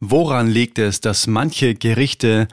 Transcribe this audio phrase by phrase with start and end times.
[0.00, 2.46] Woran liegt es, dass manche Gerichte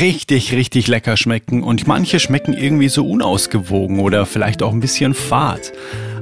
[0.00, 5.12] richtig, richtig lecker schmecken und manche schmecken irgendwie so unausgewogen oder vielleicht auch ein bisschen
[5.12, 5.72] fad?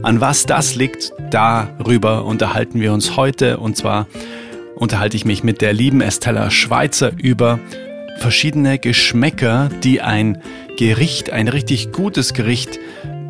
[0.02, 4.06] An was das liegt, darüber unterhalten wir uns heute und zwar
[4.74, 7.60] unterhalte ich mich mit der lieben Estella Schweizer über
[8.16, 10.40] verschiedene Geschmäcker, die ein
[10.78, 12.78] Gericht, ein richtig gutes Gericht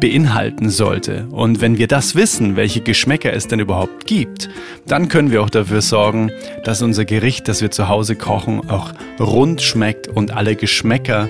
[0.03, 1.29] beinhalten sollte.
[1.31, 4.51] Und wenn wir das wissen, welche Geschmäcker es denn überhaupt gibt,
[4.85, 6.33] dann können wir auch dafür sorgen,
[6.65, 11.29] dass unser Gericht, das wir zu Hause kochen, auch rund schmeckt und alle Geschmäcker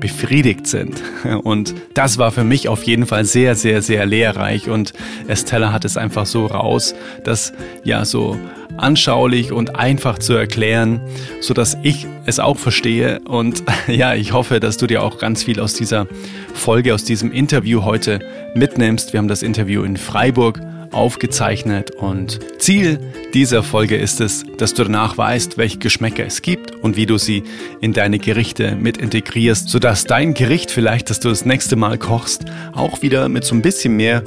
[0.00, 1.02] befriedigt sind.
[1.42, 4.68] Und das war für mich auf jeden Fall sehr, sehr, sehr lehrreich.
[4.68, 4.92] Und
[5.28, 7.52] Estella hat es einfach so raus, dass
[7.84, 8.38] ja so
[8.76, 11.00] anschaulich und einfach zu erklären,
[11.40, 13.20] so dass ich es auch verstehe.
[13.20, 16.06] Und ja, ich hoffe, dass du dir auch ganz viel aus dieser
[16.54, 18.20] Folge, aus diesem Interview heute
[18.54, 19.12] mitnimmst.
[19.12, 20.60] Wir haben das Interview in Freiburg
[20.94, 22.98] aufgezeichnet und Ziel
[23.34, 27.18] dieser Folge ist es, dass du danach weißt, welche Geschmäcker es gibt und wie du
[27.18, 27.42] sie
[27.80, 32.44] in deine Gerichte mit integrierst, sodass dein Gericht vielleicht, dass du das nächste Mal kochst,
[32.72, 34.22] auch wieder mit so ein bisschen mehr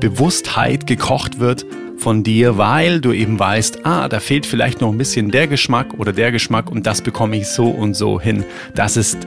[0.00, 1.64] Bewusstheit gekocht wird
[1.98, 5.94] von dir, weil du eben weißt, ah, da fehlt vielleicht noch ein bisschen der Geschmack
[5.98, 8.44] oder der Geschmack und das bekomme ich so und so hin.
[8.74, 9.18] Das ist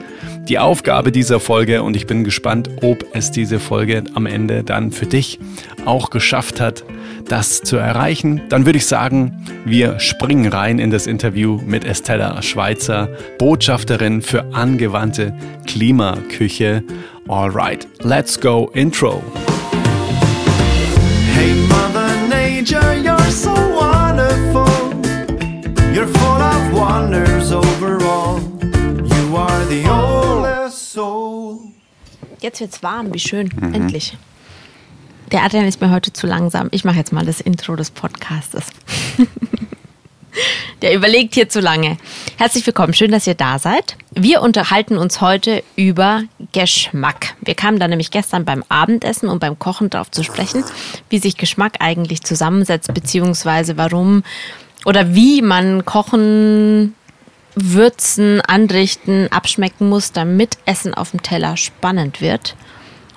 [0.48, 4.92] die Aufgabe dieser Folge und ich bin gespannt, ob es diese Folge am Ende dann
[4.92, 5.40] für dich
[5.86, 6.84] auch geschafft hat,
[7.28, 8.42] das zu erreichen.
[8.50, 14.54] Dann würde ich sagen, wir springen rein in das Interview mit Estella Schweizer, Botschafterin für
[14.54, 15.34] angewandte
[15.68, 16.84] Klimaküche.
[17.28, 19.22] Alright, let's go Intro.
[25.94, 28.40] You're full of wonders overall.
[28.40, 31.60] You are the oldest soul.
[32.40, 33.50] Jetzt wird's warm, wie schön.
[33.54, 33.74] Mhm.
[33.74, 34.18] Endlich.
[35.34, 36.70] Der Adrian ist mir heute zu langsam.
[36.72, 38.68] Ich mache jetzt mal das Intro des Podcastes.
[40.82, 41.98] Der überlegt hier zu lange.
[42.38, 43.98] Herzlich willkommen, schön, dass ihr da seid.
[44.12, 47.36] Wir unterhalten uns heute über Geschmack.
[47.42, 50.64] Wir kamen da nämlich gestern beim Abendessen und beim Kochen darauf zu sprechen,
[51.10, 54.24] wie sich Geschmack eigentlich zusammensetzt, beziehungsweise warum
[54.86, 56.96] oder wie man Kochen,
[57.56, 62.56] Würzen, anrichten, abschmecken muss, damit Essen auf dem Teller spannend wird.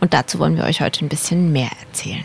[0.00, 2.24] Und dazu wollen wir euch heute ein bisschen mehr erzählen.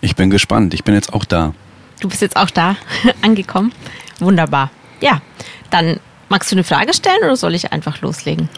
[0.00, 0.74] Ich bin gespannt.
[0.74, 1.54] Ich bin jetzt auch da.
[2.00, 2.76] Du bist jetzt auch da
[3.22, 3.72] angekommen.
[4.18, 4.70] Wunderbar.
[5.00, 5.22] Ja,
[5.70, 8.48] dann magst du eine Frage stellen oder soll ich einfach loslegen?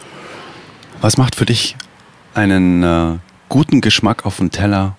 [1.01, 1.77] Was macht für dich
[2.33, 3.19] einen äh,
[3.49, 4.97] guten Geschmack auf dem Teller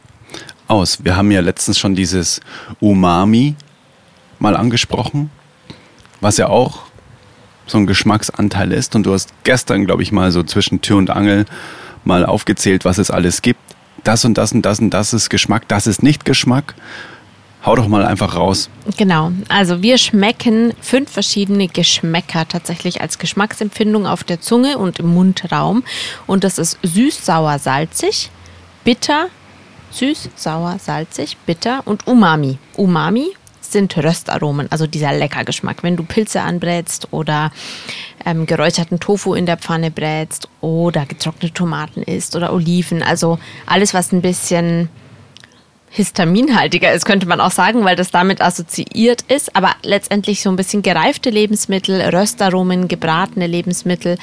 [0.67, 1.03] aus?
[1.03, 2.41] Wir haben ja letztens schon dieses
[2.79, 3.55] Umami
[4.45, 5.31] mal angesprochen,
[6.21, 6.83] was ja auch
[7.65, 8.95] so ein Geschmacksanteil ist.
[8.95, 11.45] Und du hast gestern, glaube ich, mal so zwischen Tür und Angel
[12.03, 13.59] mal aufgezählt, was es alles gibt.
[14.03, 16.75] Das und das und das und das ist Geschmack, das ist nicht Geschmack.
[17.65, 18.69] Hau doch mal einfach raus.
[18.97, 19.31] Genau.
[19.49, 25.83] Also wir schmecken fünf verschiedene Geschmäcker tatsächlich als Geschmacksempfindung auf der Zunge und im Mundraum.
[26.27, 28.29] Und das ist süß, sauer, salzig,
[28.83, 29.29] bitter,
[29.89, 32.59] süß, sauer, salzig, bitter und Umami.
[32.75, 33.29] Umami
[33.71, 35.83] sind Röstaromen, also dieser Leckergeschmack.
[35.83, 37.51] Wenn du Pilze anbrätst oder
[38.25, 43.93] ähm, geräucherten Tofu in der Pfanne brätst oder getrocknete Tomaten isst oder Oliven, also alles,
[43.93, 44.89] was ein bisschen
[45.89, 50.57] histaminhaltiger ist, könnte man auch sagen, weil das damit assoziiert ist, aber letztendlich so ein
[50.57, 54.17] bisschen gereifte Lebensmittel, Röstaromen, gebratene Lebensmittel,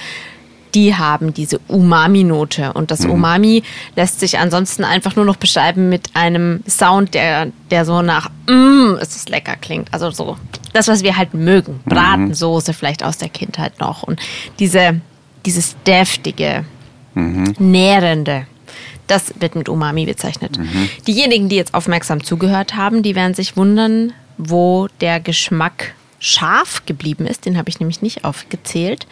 [0.75, 2.72] die haben diese Umami-Note.
[2.72, 3.12] Und das mhm.
[3.12, 3.62] Umami
[3.97, 8.97] lässt sich ansonsten einfach nur noch beschreiben mit einem Sound, der, der so nach mm,
[9.00, 9.93] es ist lecker klingt.
[9.93, 10.37] Also so
[10.72, 11.81] das, was wir halt mögen.
[11.84, 11.91] Mhm.
[11.91, 14.03] Bratensoße vielleicht aus der Kindheit noch.
[14.03, 14.21] Und
[14.59, 15.00] diese,
[15.44, 16.65] dieses deftige,
[17.15, 17.55] mhm.
[17.59, 18.47] nährende.
[19.06, 20.59] Das wird mit Umami bezeichnet.
[20.59, 20.88] Mhm.
[21.06, 27.27] Diejenigen, die jetzt aufmerksam zugehört haben, die werden sich wundern, wo der Geschmack scharf geblieben
[27.27, 27.44] ist.
[27.44, 29.09] Den habe ich nämlich nicht aufgezählt.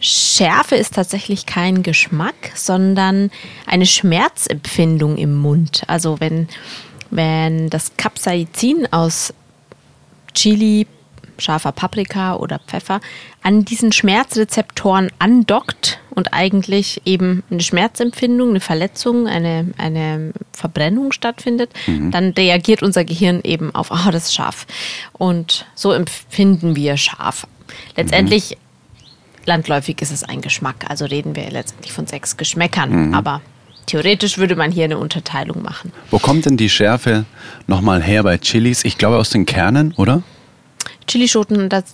[0.00, 3.30] Schärfe ist tatsächlich kein Geschmack, sondern
[3.64, 5.84] eine Schmerzempfindung im Mund.
[5.86, 6.48] Also wenn,
[7.10, 9.32] wenn das Capsaicin aus
[10.34, 10.88] Chili,
[11.38, 13.00] scharfer Paprika oder Pfeffer
[13.42, 21.70] an diesen Schmerzrezeptoren andockt und eigentlich eben eine Schmerzempfindung, eine Verletzung, eine, eine Verbrennung stattfindet,
[21.86, 22.10] mhm.
[22.10, 24.66] dann reagiert unser Gehirn eben auf, ah, oh, das ist scharf.
[25.12, 27.46] Und so empfinden wir scharf.
[27.96, 29.06] Letztendlich, mhm.
[29.46, 33.14] landläufig ist es ein Geschmack, also reden wir letztendlich von sechs Geschmäckern, mhm.
[33.14, 33.40] aber
[33.86, 35.92] Theoretisch würde man hier eine Unterteilung machen.
[36.10, 37.24] Wo kommt denn die Schärfe
[37.66, 38.84] nochmal her bei Chilis?
[38.84, 40.22] Ich glaube aus den Kernen, oder?
[41.08, 41.84] Chilischoten, das,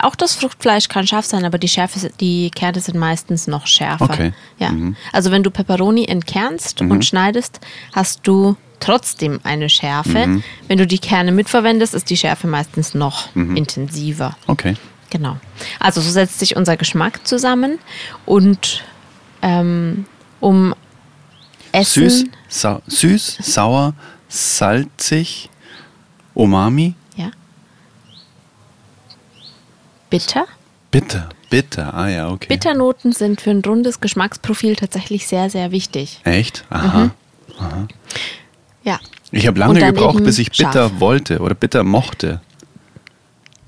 [0.00, 4.04] auch das Fruchtfleisch kann scharf sein, aber die Schärfe, die Kerne sind meistens noch schärfer.
[4.04, 4.32] Okay.
[4.58, 4.70] Ja.
[4.70, 4.96] Mhm.
[5.12, 6.90] Also wenn du Peperoni entkernst mhm.
[6.90, 7.60] und schneidest,
[7.92, 10.26] hast du trotzdem eine Schärfe.
[10.26, 10.42] Mhm.
[10.68, 13.56] Wenn du die Kerne mitverwendest, ist die Schärfe meistens noch mhm.
[13.56, 14.36] intensiver.
[14.46, 14.74] Okay.
[15.10, 15.36] Genau.
[15.78, 17.78] Also so setzt sich unser Geschmack zusammen
[18.26, 18.82] und
[19.42, 20.06] ähm,
[20.40, 20.74] um
[21.72, 22.10] Essen.
[22.10, 23.94] Süß, sau süß, sauer,
[24.28, 25.50] salzig,
[26.34, 27.30] Umami, Ja.
[30.14, 30.46] Bitter.
[30.90, 31.92] bitter, bitter.
[31.94, 32.46] Ah ja, okay.
[32.48, 36.20] Bitternoten sind für ein rundes Geschmacksprofil tatsächlich sehr, sehr wichtig.
[36.24, 36.64] Echt?
[36.70, 37.10] Aha.
[38.84, 39.00] Ja.
[39.32, 40.92] Ich habe lange gebraucht, bis ich bitter scharf.
[41.00, 42.40] wollte oder bitter mochte.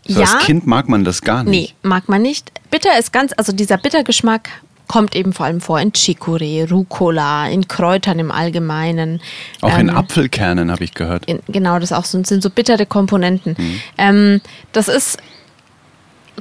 [0.06, 1.84] So ja, als Kind mag man das gar nee, nicht.
[1.84, 2.52] mag man nicht.
[2.70, 4.48] Bitter ist ganz, also dieser Bittergeschmack
[4.86, 9.20] kommt eben vor allem vor in Chicorée, Rucola, in Kräutern im Allgemeinen.
[9.62, 11.24] Auch in Ähm, Apfelkernen habe ich gehört.
[11.26, 13.56] in, genau, das auch so, sind so bittere Komponenten.
[13.58, 13.80] Mhm.
[13.98, 14.40] Ähm,
[14.70, 15.18] das ist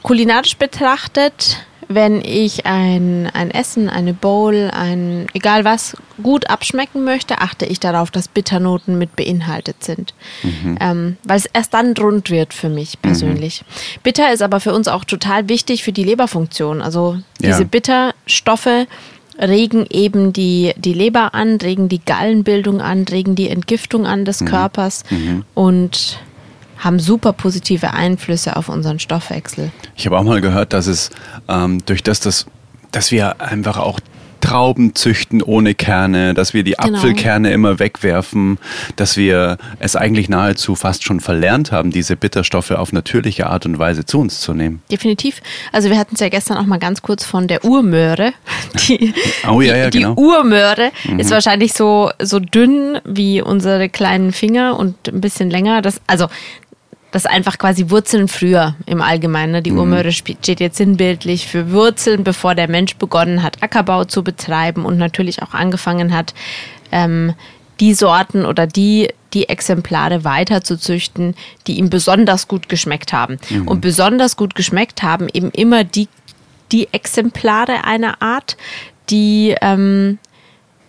[0.04, 7.40] kulinarisch betrachtet, wenn ich ein, ein Essen, eine Bowl, ein egal was gut abschmecken möchte,
[7.42, 10.16] achte ich darauf, dass Bitternoten mit beinhaltet sind.
[10.42, 10.78] Mhm.
[10.82, 13.64] Ähm, weil es erst dann rund wird für mich persönlich.
[14.02, 16.82] Bitter ist aber für uns auch total wichtig für die Leberfunktion.
[16.82, 17.68] Also diese Ja.
[17.68, 18.88] Bitterstoffe
[19.40, 24.26] regen eben die, die Leber an, regen die Gallenbildung an, regen die Entgiftung an Mhm.
[24.26, 25.04] des Körpers
[25.54, 26.20] und
[26.78, 29.72] haben super positive Einflüsse auf unseren Stoffwechsel.
[29.96, 31.10] Ich habe auch mal gehört, dass es
[31.48, 32.46] ähm, durch das, dass,
[32.92, 34.00] dass wir einfach auch
[34.42, 36.98] Trauben züchten ohne Kerne, dass wir die Genau.
[37.00, 38.60] Apfelkerne immer wegwerfen,
[38.96, 43.80] dass wir es eigentlich nahezu fast schon verlernt haben, diese Bitterstoffe auf natürliche Art und
[43.80, 44.84] Weise zu uns zu nehmen.
[44.92, 45.42] Definitiv.
[45.72, 48.34] Also wir hatten es ja gestern auch mal ganz kurz von der Urmöhre.
[48.88, 49.16] Die,
[49.50, 50.14] Oh, ja, ja, die, genau.
[50.14, 55.82] die Urmöhre ist wahrscheinlich so, so dünn wie unsere kleinen Finger und ein bisschen länger.
[55.82, 56.28] Das, also
[57.16, 59.54] das einfach quasi Wurzeln früher im Allgemeinen.
[59.54, 59.62] Ne?
[59.62, 64.22] Die Urmöhre spe- steht jetzt sinnbildlich für Wurzeln, bevor der Mensch begonnen hat, Ackerbau zu
[64.22, 66.34] betreiben und natürlich auch angefangen hat,
[66.92, 67.34] ähm,
[67.80, 71.36] die Sorten oder die, die Exemplare weiter zu züchten,
[71.68, 73.38] die ihm besonders gut geschmeckt haben.
[73.66, 76.10] Und besonders gut geschmeckt haben eben immer die,
[76.74, 78.58] die Exemplare einer Art,
[79.10, 80.20] die ähm,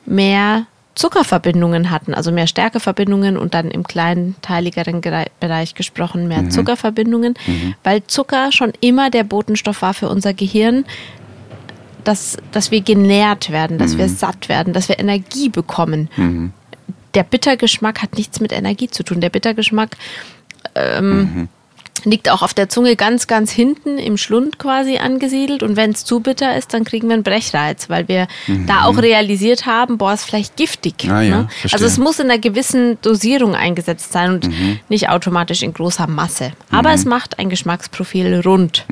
[0.07, 7.35] mehr Zuckerverbindungen hatten, also mehr Stärkeverbindungen und dann im kleinteiligeren Gere- Bereich gesprochen mehr Zuckerverbindungen,
[7.85, 10.85] weil Zucker schon immer der Botenstoff war für unser Gehirn,
[12.03, 16.09] dass, dass wir genährt werden, dass wir satt werden, dass wir Energie bekommen.
[17.15, 19.21] Der Bittergeschmack hat nichts mit Energie zu tun.
[19.21, 19.97] Der Bittergeschmack
[20.75, 21.49] ähm,
[22.05, 25.63] liegt auch auf der Zunge ganz, ganz hinten im Schlund quasi angesiedelt.
[25.63, 28.29] Und wenn es zu bitter ist, dann kriegen wir einen Brechreiz, weil wir
[28.67, 31.09] da auch realisiert haben, boah, ist vielleicht giftig.
[31.09, 31.49] Ah ja, ne?
[31.49, 31.73] verstehe.
[31.73, 34.51] Also es muss in einer gewissen Dosierung eingesetzt sein und
[34.89, 36.53] nicht automatisch in großer Masse.
[36.71, 38.85] Aber es macht ein Geschmacksprofil rund.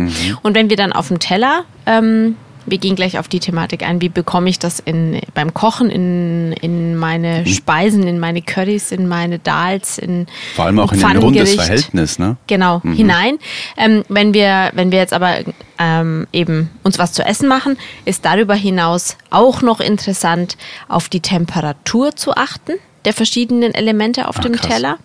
[0.43, 2.37] Und wenn wir dann auf dem Teller ähm,
[2.67, 6.53] wir gehen gleich auf die Thematik ein, wie bekomme ich das in, beim Kochen in,
[6.53, 11.17] in meine Speisen, in meine Currys, in meine Dals, in Vor allem auch in ein
[11.19, 11.55] rundes.
[11.55, 12.37] Verhältnis, ne?
[12.47, 13.39] Genau, hinein.
[13.77, 15.39] Ähm, wenn, wir, wenn wir jetzt aber
[15.79, 20.57] ähm, eben uns was zu essen machen, ist darüber hinaus auch noch interessant,
[20.89, 22.73] auf die Temperatur zu achten
[23.05, 24.71] der verschiedenen Elemente auf Ah, dem krass.
[24.71, 24.99] Teller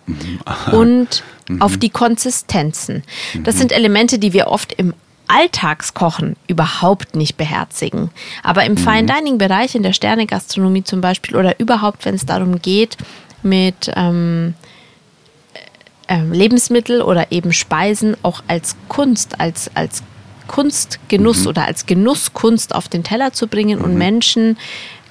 [0.72, 1.22] und
[1.60, 3.02] auf die Konsistenzen.
[3.44, 4.94] Das sind Elemente, die wir oft im
[5.30, 8.10] Alltagskochen überhaupt nicht beherzigen.
[8.42, 12.60] Aber im Fine Dining Bereich, in der Sternegastronomie zum Beispiel oder überhaupt, wenn es darum
[12.60, 12.96] geht,
[13.42, 14.54] mit ähm,
[16.08, 20.02] ähm, Lebensmittel oder eben Speisen auch als Kunst, als, als
[20.48, 24.58] Kunstgenuss oder als Genusskunst auf den Teller zu bringen und Menschen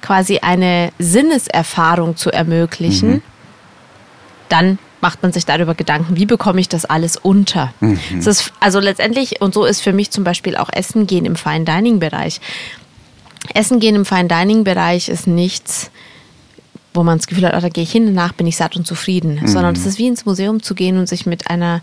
[0.02, 3.22] quasi eine Sinneserfahrung zu ermöglichen,
[4.50, 7.72] dann macht man sich darüber Gedanken, wie bekomme ich das alles unter.
[8.14, 11.36] Das ist, also letztendlich, und so ist für mich zum Beispiel auch Essen gehen im
[11.36, 12.40] Fine Dining Bereich.
[13.54, 15.90] Essen gehen im Fine Dining Bereich ist nichts,
[16.92, 18.86] wo man das Gefühl hat, oh, da gehe ich hin, danach bin ich satt und
[18.86, 21.80] zufrieden, sondern es ist wie ins Museum zu gehen und sich mit einer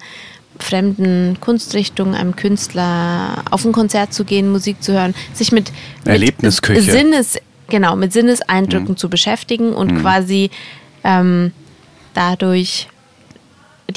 [0.60, 6.08] fremden Kunstrichtung, einem Künstler auf ein Konzert zu gehen, Musik zu hören, sich mit, mit
[6.08, 6.82] Erlebnisküche.
[6.82, 7.38] Sinnes,
[7.70, 10.50] genau, mit Sinneseindrücken zu beschäftigen und quasi
[11.04, 11.52] ähm,
[12.14, 12.88] dadurch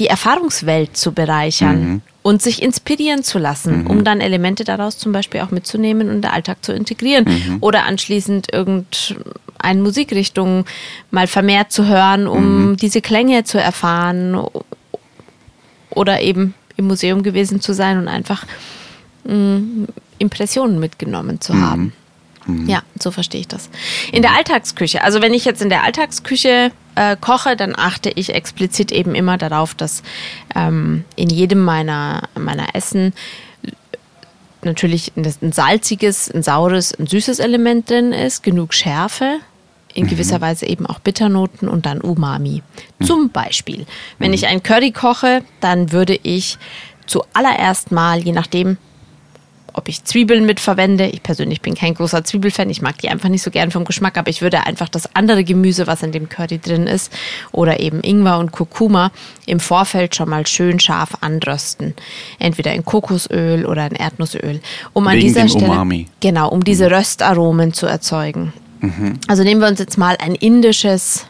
[0.01, 5.41] die Erfahrungswelt zu bereichern und sich inspirieren zu lassen, um dann Elemente daraus zum Beispiel
[5.43, 7.27] auch mitzunehmen und in den Alltag zu integrieren.
[7.61, 10.65] Oder anschließend irgendeine Musikrichtung
[11.11, 14.41] mal vermehrt zu hören, um diese Klänge zu erfahren.
[15.91, 18.45] Oder eben im Museum gewesen zu sein und einfach
[19.25, 19.87] mh,
[20.19, 21.93] Impressionen mitgenommen zu haben.
[22.67, 23.69] Ja, so verstehe ich das.
[24.13, 28.35] In der Alltagsküche, also wenn ich jetzt in der Alltagsküche äh, koche, dann achte ich
[28.35, 30.03] explizit eben immer darauf, dass
[30.55, 33.13] ähm, in jedem meiner, meiner Essen
[34.63, 39.39] natürlich ein, ein salziges, ein saures, ein süßes Element drin ist, genug Schärfe,
[39.95, 42.63] in gewisser Weise eben auch Bitternoten und dann Umami.
[43.03, 43.87] Zum Beispiel,
[44.19, 46.59] wenn ich ein Curry koche, dann würde ich
[47.07, 48.79] zuallererst mal, je nachdem,
[49.75, 51.07] ob ich Zwiebeln mitverwende.
[51.07, 52.71] Ich persönlich bin kein großer Zwiebelfan.
[52.71, 55.45] Ich mag die einfach nicht so gern vom Geschmack, aber ich würde einfach das andere
[55.45, 57.13] Gemüse, was in dem Curry drin ist,
[57.53, 59.11] oder eben Ingwer und Kurkuma
[59.47, 61.95] im Vorfeld schon mal schön scharf anrösten.
[62.39, 64.61] Entweder in Kokosöl oder in Erdnussöl.
[64.93, 66.07] Um an Wegen dieser Stelle, Umami.
[66.21, 68.53] genau, um diese Röstaromen zu erzeugen.
[69.29, 71.27] Also nehmen wir uns jetzt mal ein indisches,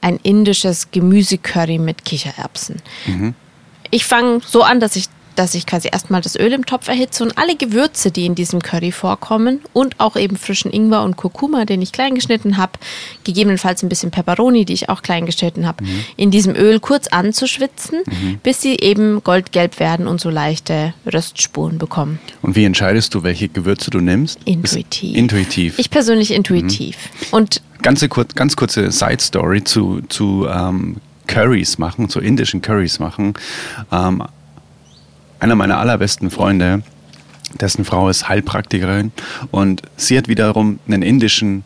[0.00, 2.76] ein indisches Gemüsecurry mit Kichererbsen.
[3.90, 7.24] Ich fange so an, dass ich, dass ich quasi erstmal das Öl im Topf erhitze
[7.24, 11.64] und alle Gewürze, die in diesem Curry vorkommen und auch eben frischen Ingwer und Kurkuma,
[11.64, 12.72] den ich klein geschnitten habe,
[13.24, 15.84] gegebenenfalls ein bisschen Peperoni, die ich auch klein geschnitten habe,
[16.16, 18.02] in diesem Öl kurz anzuschwitzen,
[18.42, 22.18] bis sie eben goldgelb werden und so leichte Röstspuren bekommen.
[22.42, 24.38] Und wie entscheidest du, welche Gewürze du nimmst?
[24.44, 25.16] Intuitiv.
[25.16, 25.78] Intuitiv.
[25.78, 26.96] Ich persönlich intuitiv.
[27.30, 33.34] Und Ganze ganz kurze Side Story zu, zu ähm, Curries machen, zu indischen Curries machen.
[33.92, 34.22] Ähm,
[35.44, 36.82] einer meiner allerbesten Freunde,
[37.60, 39.12] dessen Frau ist Heilpraktikerin
[39.50, 41.64] und sie hat wiederum einen indischen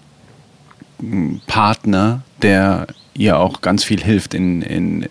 [1.01, 5.07] m, Partner, der ihr auch ganz viel hilft in, in,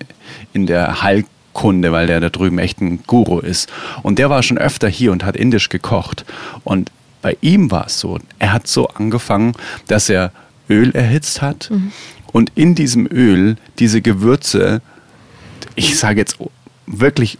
[0.51, 3.71] in der Heilkunde, weil der da drüben echt ein Guru ist.
[4.03, 6.25] Und der war schon öfter hier und hat indisch gekocht.
[6.65, 9.53] Und bei ihm war es so, er hat so angefangen,
[9.88, 10.33] dass er
[10.69, 11.71] Öl erhitzt hat
[12.33, 14.81] und in diesem Öl diese Gewürze,
[15.75, 16.38] ich sage jetzt
[16.86, 17.38] wirklich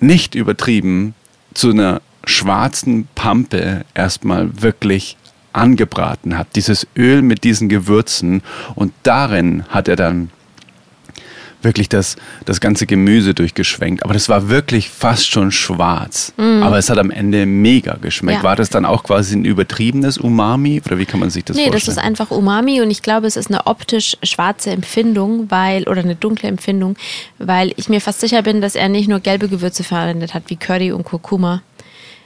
[0.00, 1.14] nicht übertrieben,
[1.54, 5.16] zu einer schwarzen Pampe erstmal wirklich
[5.52, 6.48] angebraten hat.
[6.54, 8.42] Dieses Öl mit diesen Gewürzen
[8.74, 10.30] und darin hat er dann
[11.62, 14.04] wirklich das, das ganze Gemüse durchgeschwenkt.
[14.04, 16.32] Aber das war wirklich fast schon schwarz.
[16.36, 18.38] Aber es hat am Ende mega geschmeckt.
[18.38, 18.44] Ja.
[18.44, 21.64] War das dann auch quasi ein übertriebenes Umami oder wie kann man sich das nee,
[21.64, 21.98] das vorstellen?
[21.98, 26.14] ist einfach Umami und ich glaube, es ist eine optisch schwarze Empfindung, weil oder eine
[26.14, 26.96] dunkle Empfindung,
[27.38, 30.56] weil ich mir fast sicher bin, dass er nicht nur gelbe Gewürze verwendet hat wie
[30.56, 31.62] Curry und Kurkuma,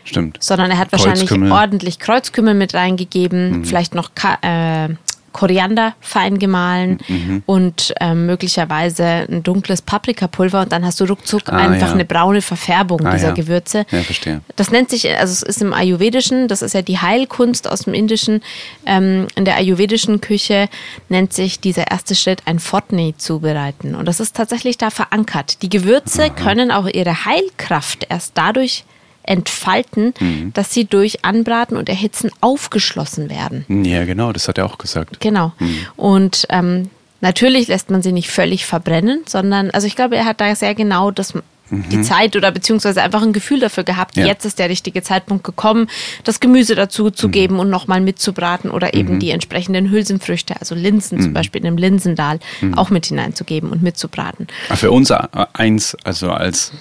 [0.05, 0.38] Stimmt.
[0.41, 1.31] sondern er hat wahrscheinlich.
[1.31, 1.50] Mhm.
[1.50, 4.95] ordentlich Kreuzkümmel mit reingegeben, vielleicht noch Ka äh,
[5.35, 7.43] Koriander fein gemahlen Mhm.
[7.45, 11.93] und ähm, möglicherweise ein dunkles Paprikapulver und dann hast du ruckzuck Ah, einfach ja.
[11.93, 13.35] eine braune Verfärbung Ah, dieser ja.
[13.35, 13.85] Gewürze.
[13.91, 14.41] Ja, verstehe.
[14.57, 17.95] Das nennt sich, also es ist im Ayurvedischen, das ist ja die Heilkunst aus dem
[17.95, 18.43] Indischen,
[18.87, 20.69] ähm, in der ayurvedischen Küche
[21.09, 23.95] nennt sich dieser erste Schritt ein Fotni zubereiten.
[23.97, 25.62] Und das ist tatsächlich da verankert.
[25.62, 28.85] Die Gewürze können auch ihre Heilkraft erst dadurch
[29.26, 30.52] entfalten, Mhm.
[30.54, 33.64] dass sie durch Anbraten und Erhitzen aufgeschlossen werden.
[33.85, 35.21] Ja, genau, das hat er auch gesagt.
[35.21, 35.52] Genau.
[35.59, 35.78] Mhm.
[35.97, 36.90] Und ähm,
[37.21, 40.75] natürlich lässt man sie nicht völlig verbrennen, sondern, also ich glaube, er hat da sehr
[40.75, 41.33] genau das,
[41.71, 44.23] die Zeit oder beziehungsweise einfach ein Gefühl dafür gehabt, Mhm.
[44.25, 44.28] Ja.
[44.28, 45.88] jetzt ist der richtige Zeitpunkt gekommen,
[46.23, 47.14] das Gemüse dazu Mhm.
[47.14, 51.23] zu geben und nochmal mitzubraten oder eben die entsprechenden Hülsenfrüchte, also Linsen Mhm.
[51.23, 52.38] zum Beispiel in einem Linsendahl,
[52.76, 54.47] auch mit hineinzugeben und mitzubraten.
[54.69, 55.11] Aber Für uns
[55.54, 56.73] eins, also als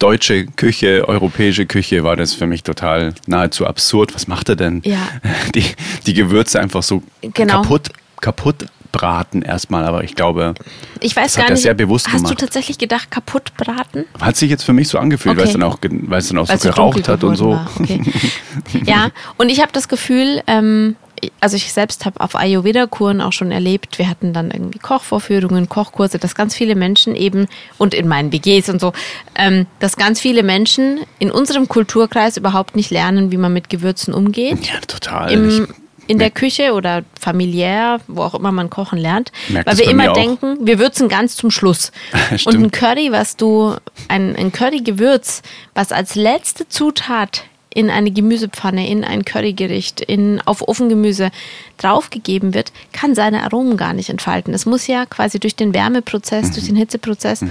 [0.00, 4.14] deutsche Küche, europäische Küche, war das für mich total nahezu absurd.
[4.14, 4.82] Was macht er denn?
[4.84, 4.98] Ja.
[5.54, 5.64] Die,
[6.06, 7.62] die Gewürze einfach so Genau.
[7.62, 7.90] kaputt,
[8.20, 10.54] kaputt braten erstmal, aber ich glaube,
[10.98, 12.40] Ich weiß Das gar nicht, sehr bewusst hast du gemacht.
[12.40, 14.04] tatsächlich gedacht, kaputt braten?
[14.20, 15.60] hat sich jetzt für mich so angefühlt, weil es Okay.
[15.60, 17.56] dann auch, ge- weil es dann auch Weil so geraucht hat und so.
[17.78, 18.00] Okay.
[18.84, 20.96] ja, und ich habe das Gefühl, ähm,
[21.40, 26.18] also ich selbst habe auf Ayurveda-Kuren auch schon erlebt, wir hatten dann irgendwie Kochvorführungen, Kochkurse,
[26.18, 27.46] dass ganz viele Menschen eben,
[27.78, 28.92] und in meinen WGs und so,
[29.36, 34.14] ähm, dass ganz viele Menschen in unserem Kulturkreis überhaupt nicht lernen, wie man mit Gewürzen
[34.14, 34.66] umgeht.
[34.66, 35.30] Ja, total.
[35.32, 35.68] Im, Ich-
[36.06, 39.30] in der Küche oder familiär, wo auch immer man kochen lernt,
[39.64, 41.92] weil wir immer denken, wir würzen ganz zum Schluss.
[42.46, 43.76] Und ein Curry, was du,
[44.08, 50.66] ein, ein Curry-Gewürz, was als letzte Zutat in eine Gemüsepfanne, in ein Currygericht, in, auf
[50.66, 51.30] Ofengemüse
[51.78, 54.52] draufgegeben wird, kann seine Aromen gar nicht entfalten.
[54.54, 56.52] Es muss ja quasi durch den Wärmeprozess, Mhm.
[56.54, 57.44] durch den Hitzeprozess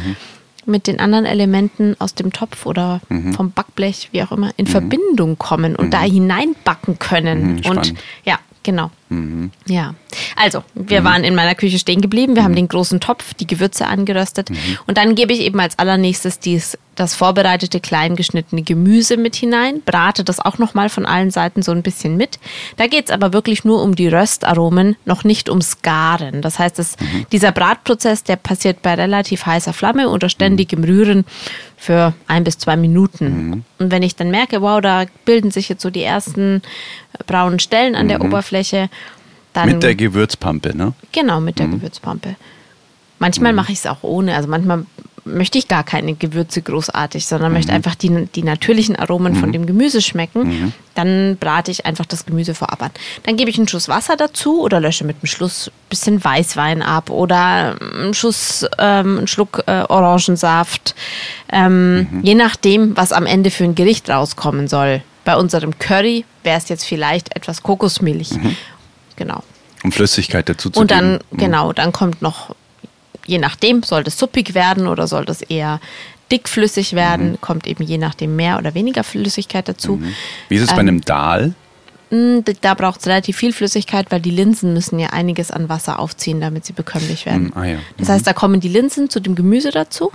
[0.65, 3.33] mit den anderen Elementen aus dem Topf oder Mhm.
[3.33, 7.55] vom Backblech, wie auch immer, in Verbindung kommen und da hineinbacken können.
[7.55, 7.93] Mhm, und
[8.25, 8.91] ja, genau.
[9.07, 9.51] Mhm.
[9.67, 9.95] Ja,
[10.35, 12.35] also wir waren in meiner Küche stehen geblieben.
[12.35, 14.49] Wir haben den großen Topf, die Gewürze angeröstet
[14.85, 19.81] und dann gebe ich eben als allernächstes dies, das vorbereitete klein geschnittene Gemüse mit hinein,
[19.85, 22.39] brate das auch nochmal von allen Seiten so ein bisschen mit.
[22.75, 26.41] Da geht es aber wirklich nur um die Röstaromen, noch nicht ums Garen.
[26.41, 26.97] Das heißt, das,
[27.31, 31.23] dieser Bratprozess, der passiert bei relativ heißer Flamme unter ständigem Rühren
[31.77, 33.63] für ein bis zwei Minuten.
[33.79, 36.61] Und wenn ich dann merke, wow, da bilden sich jetzt so die ersten
[37.27, 38.89] braunen Stellen an der Oberfläche,
[39.53, 40.93] dann Mit der Gewürzpampe, ne?
[41.11, 42.35] genau mit der Gewürzpampe.
[43.19, 44.35] Manchmal mache ich es auch ohne.
[44.35, 44.85] Also manchmal
[45.25, 49.65] möchte ich gar keine Gewürze großartig, sondern möchte einfach die, die natürlichen Aromen von dem
[49.65, 52.91] Gemüse schmecken, dann brate ich einfach das Gemüse vorab an.
[53.23, 56.81] Dann gebe ich einen Schuss Wasser dazu oder lösche mit einem Schluss ein bisschen Weißwein
[56.81, 60.95] ab oder einen Schuss, ähm, einen Schluck äh, Orangensaft,
[61.51, 65.01] ähm, je nachdem, was am Ende für ein Gericht rauskommen soll.
[65.25, 68.29] Bei unserem Curry wäre es jetzt vielleicht etwas Kokosmilch.
[69.15, 69.43] Genau.
[69.83, 71.23] Um Flüssigkeit dazu zu Und dann, geben.
[71.31, 71.37] Mhm.
[71.37, 72.55] genau, dann kommt noch,
[73.29, 75.79] je nachdem, soll das suppig werden oder soll das eher
[76.31, 77.41] dickflüssig werden, Mhm.
[77.41, 80.01] kommt eben je nachdem mehr oder weniger Flüssigkeit dazu.
[80.49, 81.53] Wie ist es Ähm, bei einem Dahl?
[82.11, 85.99] Mm, Da braucht es relativ viel Flüssigkeit, weil die Linsen müssen ja einiges an Wasser
[85.99, 87.51] aufziehen, damit sie bekömmlich werden.
[87.53, 87.77] Mm, ah ja.
[87.97, 90.11] Das heißt, da kommen die Linsen zu dem Gemüse dazu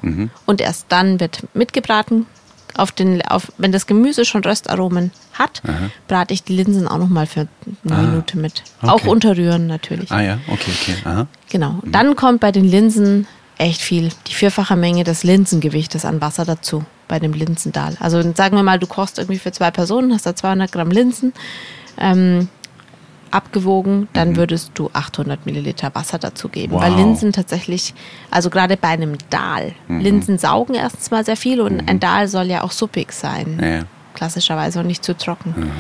[0.47, 2.27] und erst dann wird mitgebraten.
[2.77, 5.63] Auf den, auf, wenn das Gemüse schon Röstaromen hat,
[6.09, 7.49] brate ich die Linsen auch noch mal für
[7.89, 8.65] eine Minute mit.
[8.83, 9.09] Auch okay.
[9.09, 10.11] unterrühren natürlich.
[10.11, 10.95] Ah ja, okay, okay.
[11.05, 11.27] Aha.
[11.51, 11.81] Genau.
[11.85, 13.27] Dann kommt bei den Linsen
[13.59, 17.97] echt viel, die vierfache Menge des Linsengewichtes an Wasser dazu bei dem Linsendahl.
[18.01, 21.33] Also sagen wir mal, du kochst irgendwie für zwei Personen, hast da 200 Gramm Linsen
[21.99, 22.49] ähm,
[23.35, 26.73] abgewogen, dann würdest du 800 Milliliter Wasser dazu geben.
[26.75, 26.83] Wow.
[26.83, 27.93] Weil Linsen tatsächlich,
[28.31, 32.47] also gerade bei einem Dahl, Linsen saugen erstens mal sehr viel und ein Dahl soll
[32.47, 33.61] ja auch suppig sein.
[33.63, 33.83] Ja.
[34.15, 35.73] Klassischerweise und nicht zu trocken.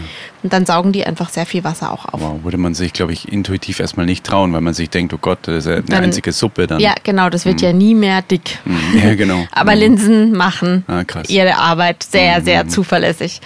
[0.42, 2.20] Und dann saugen die einfach sehr viel Wasser auch auf.
[2.20, 5.18] Wow, würde man sich, glaube ich, intuitiv erstmal nicht trauen, weil man sich denkt, oh
[5.20, 6.80] Gott, das ist ja eine Dann- einzige Suppe dann.
[6.80, 8.58] Ja, genau, das wird ja nie mehr dick.
[8.64, 8.80] Mhm.
[9.00, 9.46] Ja, genau.
[9.52, 9.78] Aber Mhm.
[9.78, 13.40] Linsen machen Ah, ihre Arbeit sehr, sehr zuverlässig.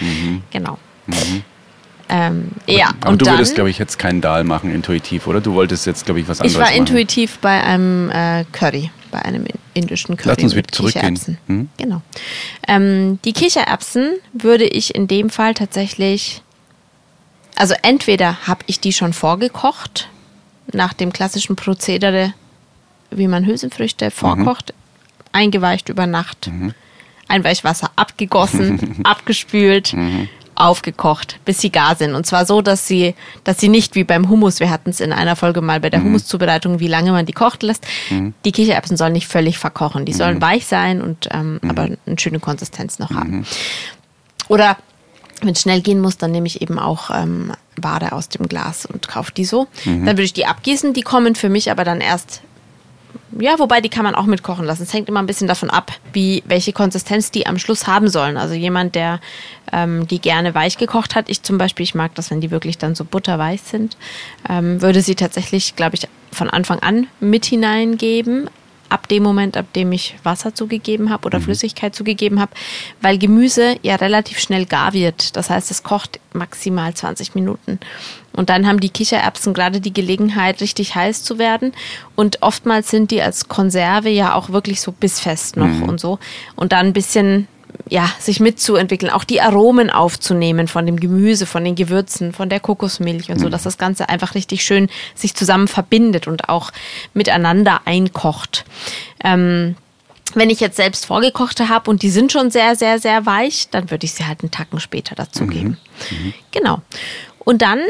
[0.51, 0.79] Genau.
[2.11, 5.41] Ähm, ja, Aber und du dann, würdest, glaube ich, jetzt keinen Dahl machen, intuitiv, oder?
[5.41, 6.79] Du wolltest jetzt, glaube ich, was anderes ich war machen.
[6.79, 10.35] intuitiv bei einem äh, Curry, bei einem in- indischen Curry.
[10.37, 11.19] Lass uns wieder zurückgehen.
[11.47, 11.69] Hm?
[11.77, 12.01] Genau.
[12.67, 16.43] Ähm, die Kichererbsen würde ich in dem Fall tatsächlich,
[17.57, 20.09] also entweder habe ich die schon vorgekocht,
[20.73, 22.33] nach dem klassischen Prozedere,
[23.11, 24.73] wie man Hülsenfrüchte vorkocht,
[25.33, 26.51] eingeweicht über Nacht,
[27.29, 29.95] Einweichwasser abgegossen, abgespült,
[30.61, 32.15] aufgekocht, bis sie gar sind.
[32.15, 35.13] Und zwar so, dass sie, dass sie nicht wie beim Hummus, wir hatten es in
[35.13, 37.87] einer Folge mal bei der Hummuszubereitung, wie lange man die kocht lässt.
[38.45, 40.05] Die Kichererbsen sollen nicht völlig verkochen.
[40.05, 43.47] Die sollen weich sein und ähm, aber eine schöne Konsistenz noch haben.
[44.49, 44.77] Oder
[45.41, 48.87] wenn es schnell gehen muss, dann nehme ich eben auch ähm, Ware aus dem Glas
[48.87, 49.69] und kaufe die so.
[50.05, 50.95] Dann würde ich die abgießen.
[50.95, 52.43] Die kommen für mich aber dann erst
[53.39, 54.83] ja, wobei die kann man auch mitkochen lassen.
[54.83, 58.37] Es hängt immer ein bisschen davon ab, wie welche Konsistenz die am Schluss haben sollen.
[58.37, 59.21] Also jemand, der
[59.73, 62.79] ähm, die gerne weich gekocht hat, ich zum Beispiel, ich mag das, wenn die wirklich
[62.79, 63.97] dann so butterweich sind,
[64.49, 68.51] ähm, würde sie tatsächlich, glaube ich, von Anfang an mit hineingeben.
[68.89, 72.53] Ab dem Moment, ab dem ich Wasser zugegeben habe oder Flüssigkeit zugegeben habe,
[73.03, 75.37] weil Gemüse ja relativ schnell gar wird.
[75.37, 77.79] Das heißt, es kocht maximal 20 Minuten.
[78.33, 81.73] Und dann haben die Kichererbsen gerade die Gelegenheit, richtig heiß zu werden.
[82.15, 86.19] Und oftmals sind die als Konserve ja auch wirklich so bissfest noch und so.
[86.55, 87.49] Und dann ein bisschen,
[87.89, 92.61] ja, sich mitzuentwickeln, auch die Aromen aufzunehmen von dem Gemüse, von den Gewürzen, von der
[92.61, 96.71] Kokosmilch und so, dass das Ganze einfach richtig schön sich zusammen verbindet und auch
[97.15, 98.65] miteinander einkocht.
[99.25, 99.75] Ähm,
[100.35, 103.91] wenn ich jetzt selbst vorgekochte habe und die sind schon sehr, sehr, sehr weich, dann
[103.91, 105.79] würde ich sie halt einen Tacken später dazugeben.
[106.53, 106.83] Genau.
[107.39, 107.81] Und dann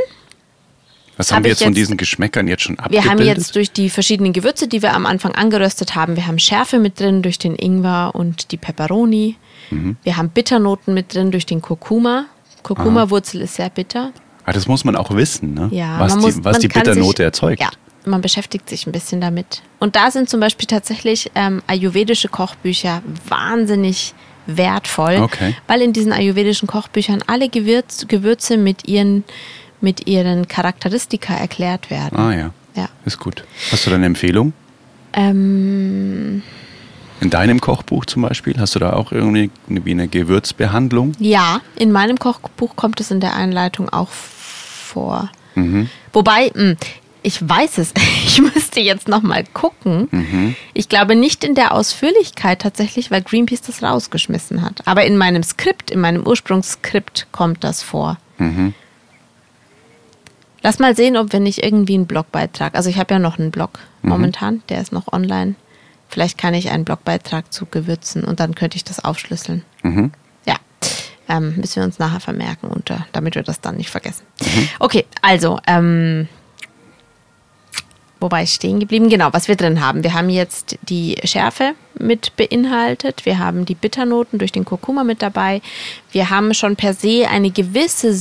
[1.18, 3.10] Was haben Hab wir jetzt von diesen Geschmäckern jetzt schon wir abgebildet?
[3.10, 6.78] haben jetzt durch die verschiedenen Gewürze, die wir am Anfang angeröstet haben, wir haben Schärfe
[6.78, 9.36] mit drin durch den Ingwer und die Peperoni.
[9.70, 9.96] Mhm.
[10.04, 12.24] Wir haben Bitternoten mit drin durch den Kurkuma.
[12.62, 14.12] Kurkuma-Wurzel ist sehr bitter.
[14.46, 15.68] ah, das muss man auch wissen, ne?
[15.72, 17.60] Ja, was die, muss, was die Bitternote sich, erzeugt.
[17.60, 17.70] Ja,
[18.06, 19.62] man beschäftigt sich ein bisschen damit.
[19.78, 24.14] Und da sind zum Beispiel tatsächlich ähm, ayurvedische Kochbücher wahnsinnig
[24.46, 25.54] wertvoll, Okay.
[25.66, 29.24] weil in diesen ayurvedischen Kochbüchern alle Gewürz, Gewürze mit ihren,
[29.80, 32.18] mit ihren Charakteristika erklärt werden.
[32.18, 32.88] Ah ja, Ja.
[33.04, 33.44] ist gut.
[33.70, 34.52] Hast du da eine Empfehlung?
[35.12, 36.42] Ähm,
[37.20, 38.54] In deinem Kochbuch zum Beispiel?
[38.58, 41.12] Hast du da auch irgendwie wie eine Gewürzbehandlung?
[41.18, 45.30] ja, in meinem Kochbuch kommt es in der Einleitung auch vor.
[45.54, 45.88] Mhm.
[46.12, 46.76] Wobei, mh,
[47.22, 47.92] ich weiß es,
[48.26, 50.08] ich müsste jetzt noch mal gucken.
[50.12, 50.56] Mhm.
[50.74, 54.82] Ich glaube nicht in der Ausführlichkeit tatsächlich, weil Greenpeace das rausgeschmissen hat.
[54.86, 58.18] Aber in meinem Skript, in meinem Ursprungsskript kommt das vor.
[58.38, 58.74] Mhm.
[60.68, 63.50] Lass mal sehen, ob wir nicht irgendwie einen Blogbeitrag, also ich habe ja noch einen
[63.50, 64.10] Blog Mhm.
[64.10, 65.54] momentan, der ist noch online.
[66.10, 69.64] Vielleicht kann ich einen Blogbeitrag zu Gewürzen und dann könnte ich das aufschlüsseln.
[69.82, 70.12] Mhm.
[70.44, 70.56] Ja,
[71.26, 74.26] ähm, müssen wir uns nachher vermerken, unter, damit wir das dann nicht vergessen.
[74.42, 74.68] Mhm.
[74.78, 76.28] Okay, also, ähm,
[78.20, 79.08] wobei ich stehen geblieben?
[79.08, 80.04] Genau, was wir drin haben.
[80.04, 83.24] Wir haben jetzt die Schärfe mit beinhaltet.
[83.24, 85.62] Wir haben die Bitternoten durch den Kurkuma mit dabei.
[86.12, 88.12] Wir haben schon per se eine gewisse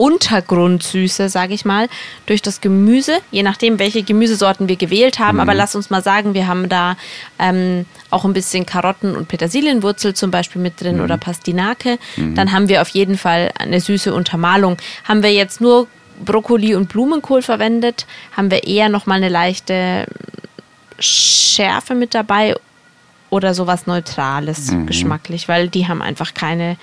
[0.00, 1.86] Untergrundsüße, sage ich mal,
[2.24, 5.36] durch das Gemüse, je nachdem, welche Gemüsesorten wir gewählt haben.
[5.36, 5.40] Mhm.
[5.40, 6.96] Aber lass uns mal sagen, wir haben da
[7.38, 11.02] ähm, auch ein bisschen Karotten und Petersilienwurzel zum Beispiel mit drin mhm.
[11.02, 11.98] oder Pastinake.
[12.16, 12.34] Mhm.
[12.34, 14.78] Dann haben wir auf jeden Fall eine süße Untermalung.
[15.04, 15.86] Haben wir jetzt nur
[16.24, 20.06] Brokkoli und Blumenkohl verwendet, haben wir eher nochmal eine leichte
[20.98, 22.54] Schärfe mit dabei
[23.28, 24.86] oder sowas Neutrales mhm.
[24.86, 26.76] geschmacklich, weil die haben einfach keine,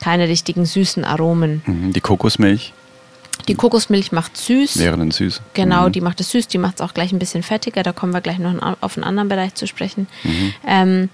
[0.00, 1.62] keine richtigen süßen Aromen.
[1.66, 1.92] Mhm.
[1.92, 2.72] Die Kokosmilch?
[3.48, 4.78] Die Kokosmilch macht süß.
[4.78, 5.40] Wäre dann süß.
[5.54, 5.92] Genau, mhm.
[5.92, 7.82] die macht es süß, die macht es auch gleich ein bisschen fettiger.
[7.82, 10.06] Da kommen wir gleich noch auf einen anderen Bereich zu sprechen.
[10.24, 10.54] Mhm.
[10.66, 11.08] Ähm,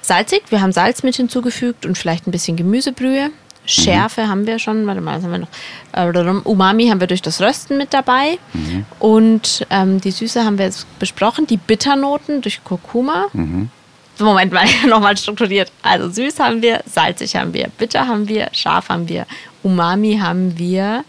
[0.00, 3.30] salzig, wir haben Salz mit hinzugefügt und vielleicht ein bisschen Gemüsebrühe.
[3.64, 4.28] Schärfe mhm.
[4.28, 5.48] haben wir schon, warte mal, was haben wir noch?
[5.92, 8.38] Äh, Umami haben wir durch das Rösten mit dabei.
[8.52, 8.86] Mhm.
[8.98, 11.46] Und ähm, die Süße haben wir jetzt besprochen.
[11.46, 13.26] Die Bitternoten durch Kurkuma.
[13.32, 13.70] Mhm.
[14.18, 15.70] Moment mal, nochmal strukturiert.
[15.82, 19.26] Also süß haben wir, salzig haben wir, bitter haben wir, scharf haben wir,
[19.62, 21.04] Umami haben wir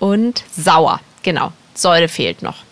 [0.00, 1.00] und sauer.
[1.22, 2.65] Genau, Säure fehlt noch.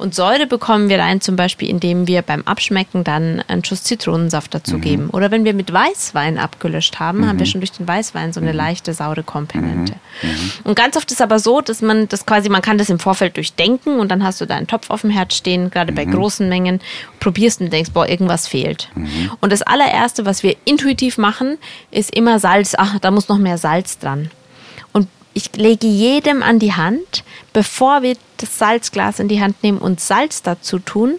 [0.00, 4.54] Und Säure bekommen wir rein zum Beispiel, indem wir beim Abschmecken dann einen Schuss Zitronensaft
[4.54, 4.80] dazu mhm.
[4.80, 5.10] geben.
[5.10, 7.26] Oder wenn wir mit Weißwein abgelöscht haben, mhm.
[7.28, 7.50] haben wir mhm.
[7.50, 8.56] schon durch den Weißwein so eine mhm.
[8.56, 9.94] leichte saure Komponente.
[10.22, 10.28] Mhm.
[10.28, 10.50] mhm.
[10.64, 13.36] Und ganz oft ist aber so, dass man das quasi, man kann das im Vorfeld
[13.36, 16.80] durchdenken und dann hast du deinen Topf auf dem Herd stehen, gerade bei großen Mengen,
[17.20, 18.88] probierst und denkst, boah, irgendwas fehlt.
[19.40, 21.58] Und das allererste, was wir intuitiv machen,
[21.90, 22.74] ist immer Salz.
[22.78, 24.30] Ach, da muss noch mehr Salz dran
[25.34, 30.00] ich lege jedem an die Hand, bevor wir das Salzglas in die Hand nehmen und
[30.00, 31.16] Salz dazu tun,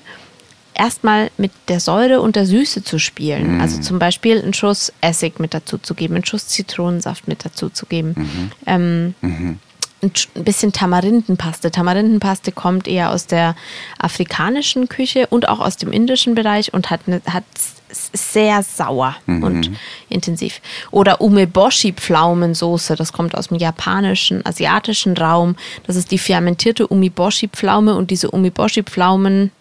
[0.74, 3.56] erstmal mit der Säure und der Süße zu spielen.
[3.56, 3.62] Mhm.
[3.62, 7.69] Also zum Beispiel einen Schuss Essig mit dazu zu geben, einen Schuss Zitronensaft mit dazu
[7.69, 8.15] zu geben.
[8.17, 8.52] Mhm.
[8.65, 9.60] Ähm, mhm.
[10.04, 11.69] Ein bisschen Tamarindenpaste.
[11.69, 13.56] Tamarindenpaste kommt eher aus der
[14.00, 17.43] afrikanischen Küche und auch aus dem indischen Bereich und hat, eine, hat
[17.91, 19.43] sehr sauer mhm.
[19.43, 19.71] und
[20.10, 20.62] intensiv.
[20.91, 25.56] Oder Umeboshi-Pflaumensoße, das kommt aus dem japanischen, asiatischen Raum.
[25.88, 29.51] Das ist die fermentierte Umeboshi-Pflaume und diese Umeboshi-Pflaumensoße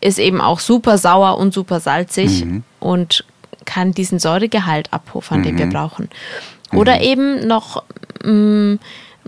[0.00, 2.62] ist eben auch super sauer und super salzig mhm.
[2.80, 3.24] und
[3.64, 5.44] kann diesen Säuregehalt abpuffern, mhm.
[5.44, 5.72] den wir mhm.
[5.72, 6.08] brauchen.
[6.72, 7.02] Oder mhm.
[7.02, 7.82] eben noch
[8.24, 8.78] mh, mm,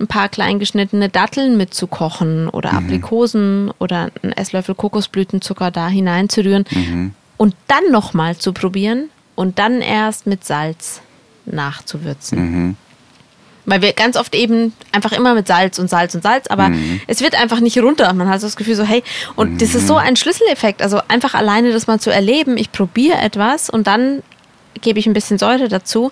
[0.00, 2.78] ein paar kleingeschnittene Datteln mitzukochen oder mhm.
[2.78, 7.14] Aprikosen oder einen Esslöffel Kokosblütenzucker da hineinzurühren mhm.
[7.36, 11.02] und dann nochmal zu probieren und dann erst mit Salz
[11.44, 12.38] nachzuwürzen.
[12.38, 12.76] Mhm.
[13.66, 17.00] Weil wir ganz oft eben einfach immer mit Salz und Salz und Salz, aber mhm.
[17.06, 18.12] es wird einfach nicht runter.
[18.14, 19.04] Man hat so das Gefühl so, hey,
[19.36, 19.58] und mhm.
[19.58, 20.82] das ist so ein Schlüsseleffekt.
[20.82, 24.22] Also einfach alleine das mal zu erleben, ich probiere etwas und dann
[24.80, 26.10] gebe ich ein bisschen Säure dazu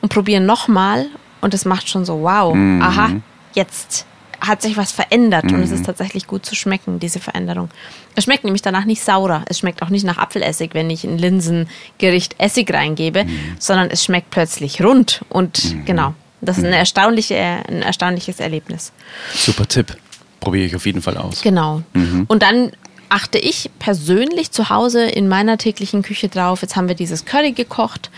[0.00, 1.06] und probiere nochmal
[1.40, 2.82] und es macht schon so, wow, mhm.
[2.82, 3.10] aha,
[3.54, 4.06] jetzt
[4.40, 5.54] hat sich was verändert mhm.
[5.54, 5.86] und es ist mhm.
[5.86, 7.70] tatsächlich gut zu schmecken, diese Veränderung.
[8.14, 9.44] Es schmeckt nämlich danach nicht saurer.
[9.48, 13.56] Es schmeckt auch nicht nach Apfelessig, wenn ich in Linsengericht Essig reingebe, mhm.
[13.58, 15.84] sondern es schmeckt plötzlich rund und mhm.
[15.84, 16.14] genau.
[16.40, 16.80] Das ist eine mhm.
[16.80, 18.92] erstaunliche, ein erstaunliches Erlebnis.
[19.34, 19.96] Super Tipp.
[20.38, 21.42] Probiere ich auf jeden Fall aus.
[21.42, 21.82] Genau.
[21.94, 22.26] Mhm.
[22.28, 22.70] Und dann
[23.08, 26.62] achte ich persönlich zu Hause in meiner täglichen Küche drauf.
[26.62, 28.10] Jetzt haben wir dieses Curry gekocht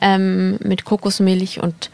[0.00, 1.90] ähm, mit Kokosmilch und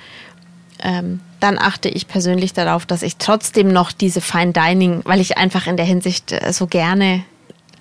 [0.82, 5.38] ähm, dann achte ich persönlich darauf, dass ich trotzdem noch diese Fine Dining, weil ich
[5.38, 7.24] einfach in der Hinsicht äh, so gerne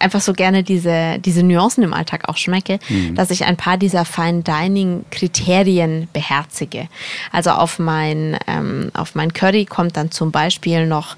[0.02, 3.16] einfach so gerne diese, diese Nuancen im Alltag auch schmecke, mhm.
[3.16, 6.88] dass ich ein paar dieser Fine Dining Kriterien beherzige.
[7.32, 11.16] Also auf mein, ähm, auf mein Curry kommt dann zum Beispiel noch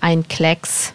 [0.00, 0.92] ein Klecks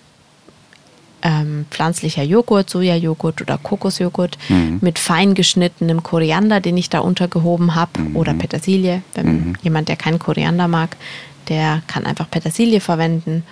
[1.22, 4.80] ähm, pflanzlicher Joghurt, Sojajoghurt oder Kokosjoghurt mhm.
[4.82, 8.16] mit fein geschnittenem Koriander, den ich da untergehoben habe, mhm.
[8.16, 9.02] oder Petersilie.
[9.14, 9.54] Wenn mhm.
[9.62, 10.96] jemand, der keinen Koriander mag,
[11.50, 13.44] der kann einfach Petersilie verwenden.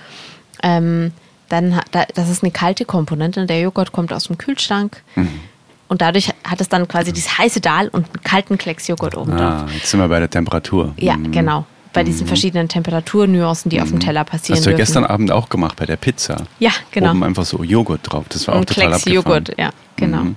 [0.63, 1.11] Ähm,
[1.49, 3.45] dann, das ist eine kalte Komponente.
[3.45, 5.01] Der Joghurt kommt aus dem Kühlschrank.
[5.15, 5.39] Mhm.
[5.87, 9.61] Und dadurch hat es dann quasi dieses heiße Dahl und einen kalten Klecksjoghurt oben ah,
[9.61, 9.73] drauf.
[9.73, 10.93] Jetzt sind wir bei der Temperatur.
[10.97, 11.31] Ja, mhm.
[11.31, 12.27] genau bei diesen mhm.
[12.27, 13.83] verschiedenen Temperaturnuancen, die mhm.
[13.83, 14.01] auf dem mhm.
[14.01, 14.57] Teller passieren.
[14.57, 16.45] Hast du ja gestern Abend auch gemacht bei der Pizza.
[16.59, 17.11] Ja, genau.
[17.11, 18.25] Oben einfach so Joghurt drauf.
[18.29, 19.45] Das war auch Und total Klecks abgefahren.
[19.45, 20.23] Joghurt, ja, genau.
[20.23, 20.35] Mhm.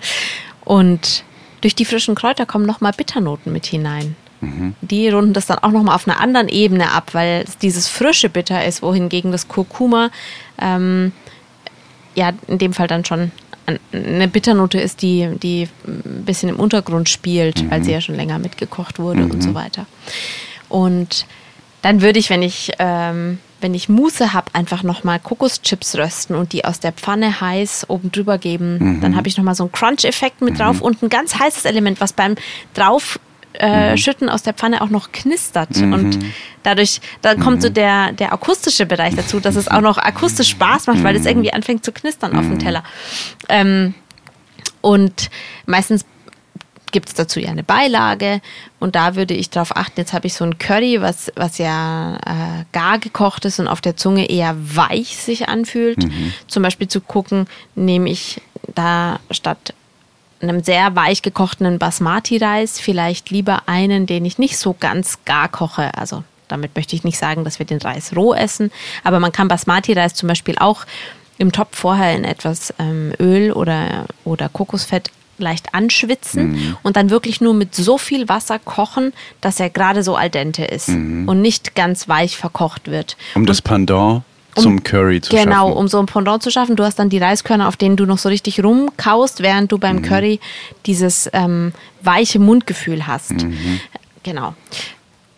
[0.65, 1.25] Und
[1.61, 4.17] durch die frischen Kräuter kommen nochmal Bitternoten mit hinein.
[4.41, 4.75] Mhm.
[4.81, 8.29] Die runden das dann auch nochmal auf einer anderen Ebene ab, weil es dieses frische
[8.29, 10.11] Bitter ist, wohingegen das Kurkuma
[10.59, 11.13] ähm,
[12.15, 13.31] ja in dem Fall dann schon
[13.93, 17.71] eine Bitternote ist, die, die ein bisschen im Untergrund spielt, mhm.
[17.71, 19.31] weil sie ja schon länger mitgekocht wurde mhm.
[19.31, 19.87] und so weiter.
[20.71, 21.27] Und
[21.83, 26.55] dann würde ich, wenn ich, ähm, wenn ich Muße habe, einfach nochmal Kokoschips rösten und
[26.55, 28.79] die aus der Pfanne heiß oben drüber geben.
[28.79, 29.01] Mhm.
[29.03, 30.83] Dann habe ich nochmal so einen Crunch-Effekt mit drauf mhm.
[30.83, 32.37] und ein ganz heißes Element, was beim
[32.73, 33.19] drauf
[33.55, 33.97] äh, mhm.
[33.97, 35.77] Schütten aus der Pfanne auch noch knistert.
[35.77, 35.93] Mhm.
[35.93, 36.19] Und
[36.63, 37.75] dadurch, da kommt so mhm.
[37.75, 41.29] der, der akustische Bereich dazu, dass es auch noch akustisch Spaß macht, weil es mhm.
[41.29, 42.85] irgendwie anfängt zu knistern auf dem Teller.
[43.49, 43.95] Ähm,
[44.81, 45.31] und
[45.67, 46.05] meistens
[46.91, 48.41] gibt es dazu ja eine Beilage
[48.79, 52.17] und da würde ich darauf achten, jetzt habe ich so ein Curry, was, was ja
[52.17, 56.05] äh, gar gekocht ist und auf der Zunge eher weich sich anfühlt.
[56.05, 56.33] Mhm.
[56.47, 58.41] Zum Beispiel zu gucken, nehme ich
[58.75, 59.75] da statt
[60.41, 65.93] einem sehr weich gekochten Basmati-Reis vielleicht lieber einen, den ich nicht so ganz gar koche.
[65.97, 68.73] Also damit möchte ich nicht sagen, dass wir den Reis roh essen,
[69.05, 70.87] aber man kann Basmati-Reis zum Beispiel auch
[71.39, 76.77] im Topf vorher in etwas ähm, Öl oder, oder Kokosfett leicht anschwitzen mhm.
[76.83, 80.65] und dann wirklich nur mit so viel Wasser kochen, dass er gerade so al dente
[80.65, 81.29] ist mhm.
[81.29, 83.17] und nicht ganz weich verkocht wird.
[83.35, 84.23] Um das Pendant
[84.57, 85.51] um, zum Curry zu genau, schaffen.
[85.51, 86.77] Genau, um so ein Pendant zu schaffen.
[86.77, 89.97] Du hast dann die Reiskörner, auf denen du noch so richtig rumkaust, während du beim
[89.97, 90.03] mhm.
[90.03, 90.41] Curry
[90.87, 91.73] dieses ähm,
[92.03, 93.33] weiche Mundgefühl hast.
[93.33, 93.81] Mhm.
[94.23, 94.55] Genau.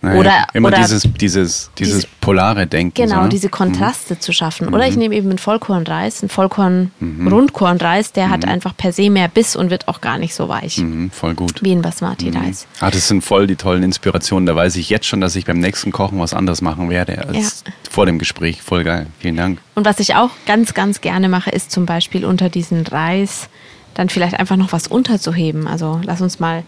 [0.03, 2.95] Naja, oder immer oder dieses, dieses, dieses diese, polare Denken.
[2.95, 3.29] Genau, so, ne?
[3.29, 4.21] diese Kontraste mhm.
[4.21, 4.75] zu schaffen.
[4.75, 5.03] Oder ich mhm.
[5.03, 8.15] nehme eben einen Vollkornreis, einen Vollkorn-Rundkornreis, mhm.
[8.15, 8.49] der hat mhm.
[8.49, 10.79] einfach per se mehr Biss und wird auch gar nicht so weich.
[10.79, 11.63] Mhm, voll gut.
[11.63, 12.67] Wie ein Basmati-Reis.
[12.81, 14.45] Ah, das sind voll die tollen Inspirationen.
[14.45, 17.63] Da weiß ich jetzt schon, dass ich beim nächsten Kochen was anderes machen werde als
[17.65, 17.73] ja.
[17.89, 18.61] vor dem Gespräch.
[18.61, 19.07] Voll geil.
[19.21, 19.61] Vielen Dank.
[19.77, 23.49] Und was ich auch ganz, ganz gerne mache, ist zum Beispiel unter diesen Reis
[23.95, 25.69] dann vielleicht einfach noch was unterzuheben.
[25.69, 26.65] Also lass uns mal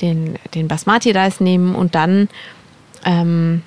[0.00, 2.28] den, den Basmati-Reis nehmen und dann
[3.04, 3.62] ähm,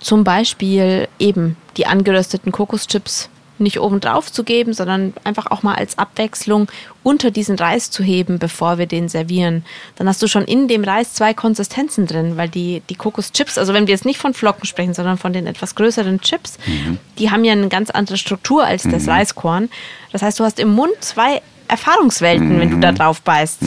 [0.00, 5.74] zum Beispiel eben die angerösteten Kokoschips nicht oben drauf zu geben, sondern einfach auch mal
[5.74, 6.68] als Abwechslung
[7.02, 9.64] unter diesen Reis zu heben, bevor wir den servieren.
[9.96, 13.74] Dann hast du schon in dem Reis zwei Konsistenzen drin, weil die, die Kokoschips, also
[13.74, 16.98] wenn wir jetzt nicht von Flocken sprechen, sondern von den etwas größeren Chips, mhm.
[17.18, 18.92] die haben ja eine ganz andere Struktur als mhm.
[18.92, 19.68] das Reiskorn.
[20.12, 22.60] Das heißt, du hast im Mund zwei Erfahrungswelten, mhm.
[22.60, 23.62] wenn du da drauf beißt.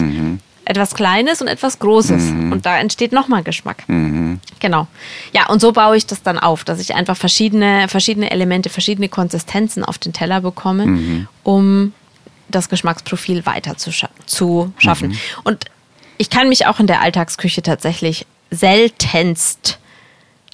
[0.65, 2.23] Mhm etwas Kleines und etwas Großes.
[2.23, 2.51] Mhm.
[2.51, 3.83] Und da entsteht nochmal Geschmack.
[3.87, 4.39] Mhm.
[4.59, 4.87] Genau.
[5.33, 9.09] Ja, und so baue ich das dann auf, dass ich einfach verschiedene, verschiedene Elemente, verschiedene
[9.09, 11.27] Konsistenzen auf den Teller bekomme, mhm.
[11.43, 11.93] um
[12.49, 15.09] das Geschmacksprofil weiter zu, scha zu schaffen.
[15.09, 15.17] Mhm.
[15.43, 15.65] Und
[16.17, 19.79] ich kann mich auch in der Alltagsküche tatsächlich seltenst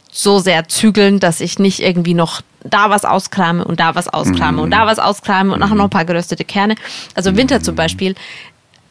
[0.09, 4.61] so sehr zügeln, dass ich nicht irgendwie noch da was auskrame und da was auskrame
[4.61, 4.87] und da mhm.
[4.87, 6.75] was auskrame und nachher noch ein paar geröstete Kerne.
[7.13, 8.15] Also Winter zum Beispiel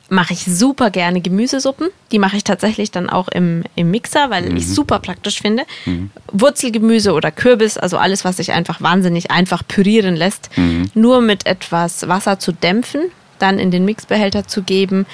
[0.09, 1.89] mache ich super gerne Gemüsesuppen.
[2.13, 4.57] Die mache ich tatsächlich dann auch im, im Mixer, weil mhm.
[4.57, 5.65] ich super praktisch finde.
[5.85, 6.11] Mhm.
[6.33, 10.91] Wurzelgemüse oder Kürbis, also alles, was sich einfach wahnsinnig einfach pürieren lässt, mhm.
[10.95, 13.03] nur mit etwas Wasser zu dämpfen,
[13.39, 15.07] dann in den Mixbehälter zu geben,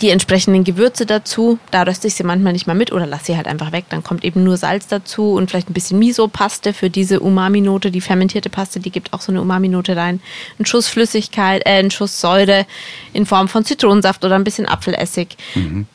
[0.00, 1.58] die entsprechenden Gewürze dazu.
[1.70, 3.84] Da röste ich sie manchmal nicht mal mit oder lasse sie halt einfach weg.
[3.88, 7.90] Dann kommt eben nur Salz dazu und vielleicht ein bisschen Miso-Paste für diese Umami-Note.
[7.90, 10.20] Die fermentierte Paste, die gibt auch so eine Umami-Note rein.
[10.58, 12.66] Ein Schuss Flüssigkeit, äh, ein Schuss Säure
[13.12, 15.36] in Form von Zitronensaft oder ein bisschen Apfelessig.
[15.54, 15.86] Mhm.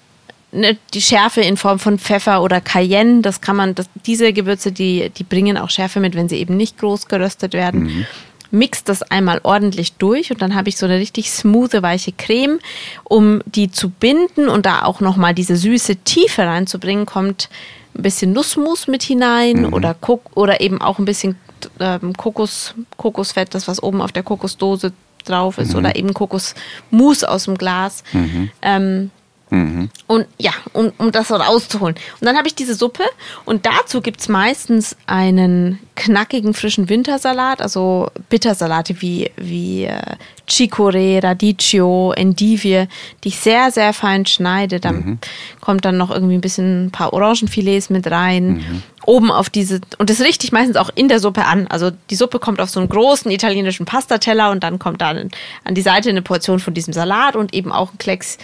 [0.51, 4.71] Ne, die Schärfe in Form von Pfeffer oder Cayenne, das kann man, das, diese Gewürze,
[4.71, 7.83] die, die bringen auch Schärfe mit, wenn sie eben nicht groß geröstet werden.
[7.83, 8.05] Mhm
[8.51, 12.59] mixt das einmal ordentlich durch und dann habe ich so eine richtig smooth, weiche Creme.
[13.03, 17.49] Um die zu binden und da auch nochmal diese süße Tiefe reinzubringen, kommt
[17.95, 19.73] ein bisschen Nussmus mit hinein mhm.
[19.73, 21.35] oder, Kok oder eben auch ein bisschen
[21.79, 24.93] ähm, Kokos, Kokosfett, das was oben auf der Kokosdose
[25.25, 25.79] drauf ist, mhm.
[25.79, 28.03] oder eben Kokosmus aus dem Glas.
[28.13, 28.49] Mhm.
[28.62, 29.12] Ähm,
[29.49, 29.89] Mhm.
[30.07, 31.95] Und ja, um, um das rauszuholen.
[32.19, 33.03] Und dann habe ich diese Suppe
[33.45, 39.99] und dazu gibt es meistens einen knackigen frischen Wintersalat, also Bittersalate wie, wie äh,
[40.47, 42.88] Chicorée, Radicchio, Endivie,
[43.23, 44.79] die ich sehr, sehr fein schneide.
[44.79, 45.19] Dann mhm.
[45.62, 48.57] kommt dann noch irgendwie ein bisschen ein paar Orangenfilets mit rein.
[48.57, 48.83] Mhm.
[49.05, 51.67] Oben auf diese, und das richte ich meistens auch in der Suppe an.
[51.67, 55.29] Also die Suppe kommt auf so einen großen italienischen Pastateller und dann kommt dann
[55.63, 58.38] an die Seite eine Portion von diesem Salat und eben auch ein Klecks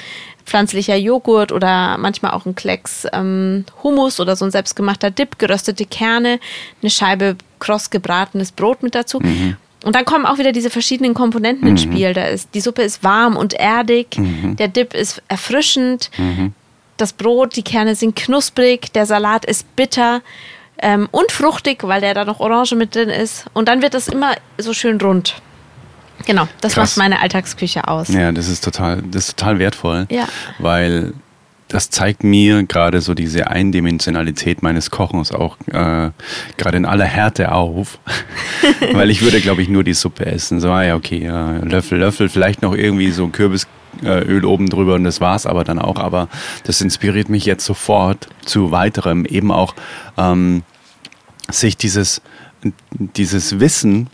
[0.45, 5.85] pflanzlicher Joghurt oder manchmal auch ein Klecks ähm, Hummus oder so ein selbstgemachter Dip, geröstete
[5.85, 6.39] Kerne,
[6.81, 9.19] eine Scheibe kross gebratenes Brot mit dazu.
[9.19, 9.57] Mhm.
[9.83, 11.71] Und dann kommen auch wieder diese verschiedenen Komponenten mhm.
[11.71, 12.13] ins Spiel.
[12.13, 14.55] Da ist, die Suppe ist warm und erdig, mhm.
[14.55, 16.53] der Dip ist erfrischend, mhm.
[16.97, 20.21] das Brot, die Kerne sind knusprig, der Salat ist bitter
[20.79, 23.45] ähm, und fruchtig, weil der da noch Orange mit drin ist.
[23.53, 25.35] Und dann wird das immer so schön rund.
[26.25, 26.91] Genau, das Krass.
[26.91, 28.09] macht meine Alltagsküche aus.
[28.09, 30.07] Ja, das ist total, das ist total wertvoll.
[30.09, 30.27] Ja.
[30.59, 31.13] Weil
[31.67, 36.11] das zeigt mir gerade so diese Eindimensionalität meines Kochens auch äh,
[36.57, 37.99] gerade in aller Härte auf.
[38.93, 40.59] Weil ich würde, glaube ich, nur die Suppe essen.
[40.59, 45.05] So, ah ja, okay, ja, Löffel, Löffel, vielleicht noch irgendwie so Kürbisöl oben drüber und
[45.05, 45.97] das war's aber dann auch.
[45.97, 46.29] Aber
[46.65, 49.73] das inspiriert mich jetzt sofort zu weiterem, eben auch
[50.17, 50.61] ähm,
[51.49, 52.21] sich dieses,
[52.89, 54.09] dieses Wissen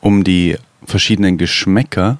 [0.00, 2.18] um die verschiedenen Geschmäcker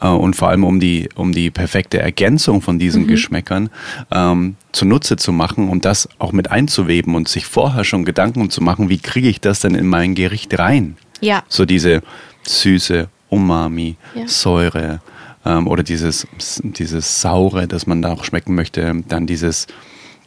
[0.00, 3.08] äh, und vor allem um die, um die perfekte Ergänzung von diesen mhm.
[3.08, 3.70] Geschmäckern
[4.10, 8.62] ähm, zunutze zu machen und das auch mit einzuweben und sich vorher schon Gedanken zu
[8.62, 10.96] machen, wie kriege ich das denn in mein Gericht rein?
[11.20, 11.42] Ja.
[11.48, 12.02] So diese
[12.42, 14.28] süße Umami, ja.
[14.28, 15.00] Säure,
[15.44, 16.26] ähm, oder dieses,
[16.62, 19.66] dieses Saure, das man da auch schmecken möchte, dann dieses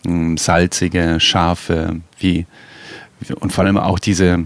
[0.05, 2.45] ähm, salzige, scharfe, wie,
[3.39, 4.45] und vor allem auch diese,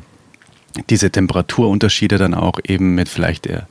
[0.89, 3.67] diese Temperaturunterschiede dann auch eben mit vielleicht der,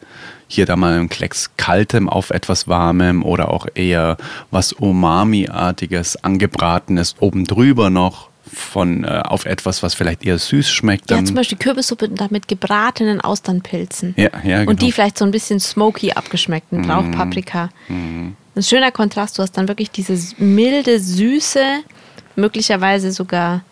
[0.48, 4.16] hier da mal ein Klecks kaltem auf etwas warmem oder auch eher
[4.50, 11.10] was Umami-artiges, angebratenes oben drüber noch von äh, auf etwas, was vielleicht eher süß schmeckt.
[11.10, 14.14] Ja, zum Beispiel Kürbissuppe mit gebratenen Austernpilzen.
[14.16, 14.70] Ja, ja, genau.
[14.70, 16.90] Und die vielleicht so ein bisschen smoky abgeschmeckten, mhm.
[16.90, 17.70] Rauchpaprika.
[17.88, 18.34] Mhm.
[18.56, 21.62] Ein schöner Kontrast, du hast dann wirklich diese milde, süße,
[22.34, 23.62] möglicherweise sogar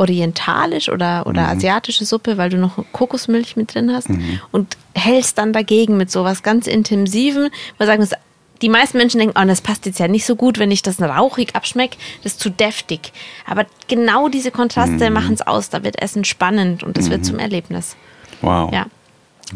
[0.00, 1.48] orientalisch oder, oder mhm.
[1.50, 4.40] asiatische Suppe, weil du noch Kokosmilch mit drin hast mhm.
[4.50, 7.50] und hältst dann dagegen mit sowas ganz Intensivem.
[7.78, 8.18] Sagen, das
[8.62, 11.00] die meisten Menschen denken, oh, das passt jetzt ja nicht so gut, wenn ich das
[11.00, 13.12] rauchig abschmecke, das ist zu deftig.
[13.46, 15.14] Aber genau diese Kontraste mhm.
[15.14, 17.10] machen es aus, da wird Essen spannend und es mhm.
[17.12, 17.96] wird zum Erlebnis.
[18.42, 18.70] Wow.
[18.72, 18.86] Ja.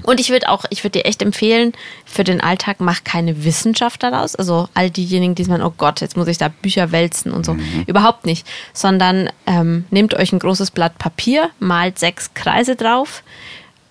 [0.03, 1.73] Und ich würde auch, ich würde dir echt empfehlen,
[2.05, 4.35] für den Alltag mach keine Wissenschaft daraus.
[4.35, 7.55] Also all diejenigen, die sagen, oh Gott, jetzt muss ich da Bücher wälzen und so.
[7.55, 7.85] Mhm.
[7.87, 8.47] Überhaupt nicht.
[8.73, 13.23] Sondern ähm, nehmt euch ein großes Blatt Papier, malt sechs Kreise drauf,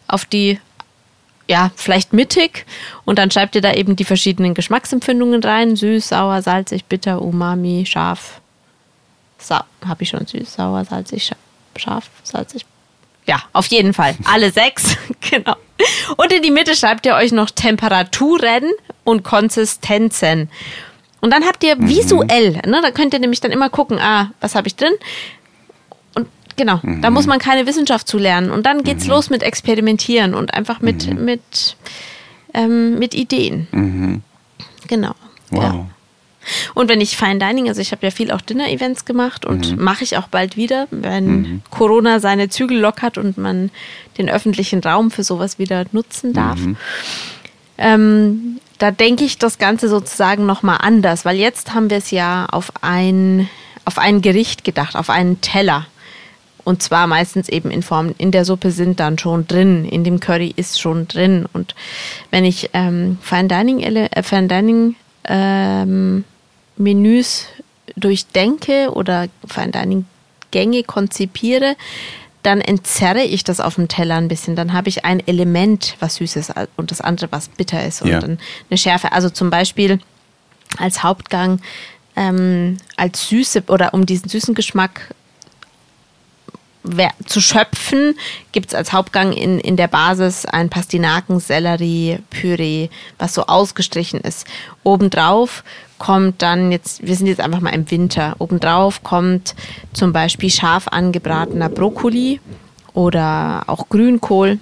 [0.07, 0.59] auf die
[1.47, 2.65] ja, vielleicht mittig
[3.03, 5.75] und dann schreibt ihr da eben die verschiedenen Geschmacksempfindungen rein.
[5.75, 8.39] Süß, sauer, salzig, bitter, umami, scharf.
[9.37, 11.31] Sa Habe ich schon süß, sauer, salzig,
[11.75, 12.65] scharf, salzig.
[13.25, 14.15] Ja, auf jeden Fall.
[14.25, 14.97] Alle sechs.
[15.31, 15.55] genau.
[16.17, 18.71] Und in die Mitte schreibt ihr euch noch Temperaturen
[19.03, 20.49] und Konsistenzen.
[21.21, 21.87] Und dann habt ihr mhm.
[21.87, 24.93] visuell, ne, da könnt ihr nämlich dann immer gucken, ah, was habe ich drin?
[26.55, 27.01] Genau, mhm.
[27.01, 28.51] da muss man keine Wissenschaft zu lernen.
[28.51, 29.11] Und dann geht's mhm.
[29.11, 31.25] los mit Experimentieren und einfach mit, mhm.
[31.25, 31.77] mit,
[32.53, 33.67] ähm, mit Ideen.
[33.71, 34.21] Mhm.
[34.87, 35.13] Genau.
[35.49, 35.63] Wow.
[35.63, 35.85] Ja.
[36.73, 39.83] Und wenn ich Fine Dining, also ich habe ja viel auch Dinner-Events gemacht und mhm.
[39.83, 41.61] mache ich auch bald wieder, wenn mhm.
[41.69, 43.71] Corona seine Zügel lockert und man
[44.17, 46.59] den öffentlichen Raum für sowas wieder nutzen darf.
[47.77, 52.47] Ähm, da denke ich das Ganze sozusagen nochmal anders, weil jetzt haben wir es ja
[52.51, 53.49] auf ein,
[53.85, 55.87] auf ein Gericht gedacht, auf einen Teller.
[56.63, 60.19] Und zwar meistens eben in Form, in der Suppe sind dann schon drin, in dem
[60.19, 61.45] Curry ist schon drin.
[61.51, 61.75] Und
[62.31, 66.23] wenn ich ähm, Fine Dining, äh, Fine Dining ähm,
[66.77, 67.47] Menüs
[67.95, 70.05] durchdenke oder Fine Dining
[70.51, 71.75] Gänge konzipiere,
[72.43, 74.55] dann entzerre ich das auf dem Teller ein bisschen.
[74.55, 78.09] Dann habe ich ein Element, was süß ist und das andere, was bitter ist und
[78.09, 78.19] ja.
[78.19, 78.37] dann
[78.69, 79.11] eine Schärfe.
[79.13, 79.99] Also zum Beispiel
[80.77, 81.59] als Hauptgang,
[82.15, 85.13] ähm, als Süße oder um diesen süßen Geschmack
[87.25, 88.15] zu schöpfen,
[88.51, 94.45] gibt es als Hauptgang in, in der Basis ein Pastinaken-Sellerie-Püree, was so ausgestrichen ist.
[94.83, 95.63] Obendrauf
[95.97, 99.55] kommt dann jetzt, wir sind jetzt einfach mal im Winter, obendrauf kommt
[99.93, 102.41] zum Beispiel scharf angebratener Brokkoli
[102.93, 104.59] oder auch Grünkohl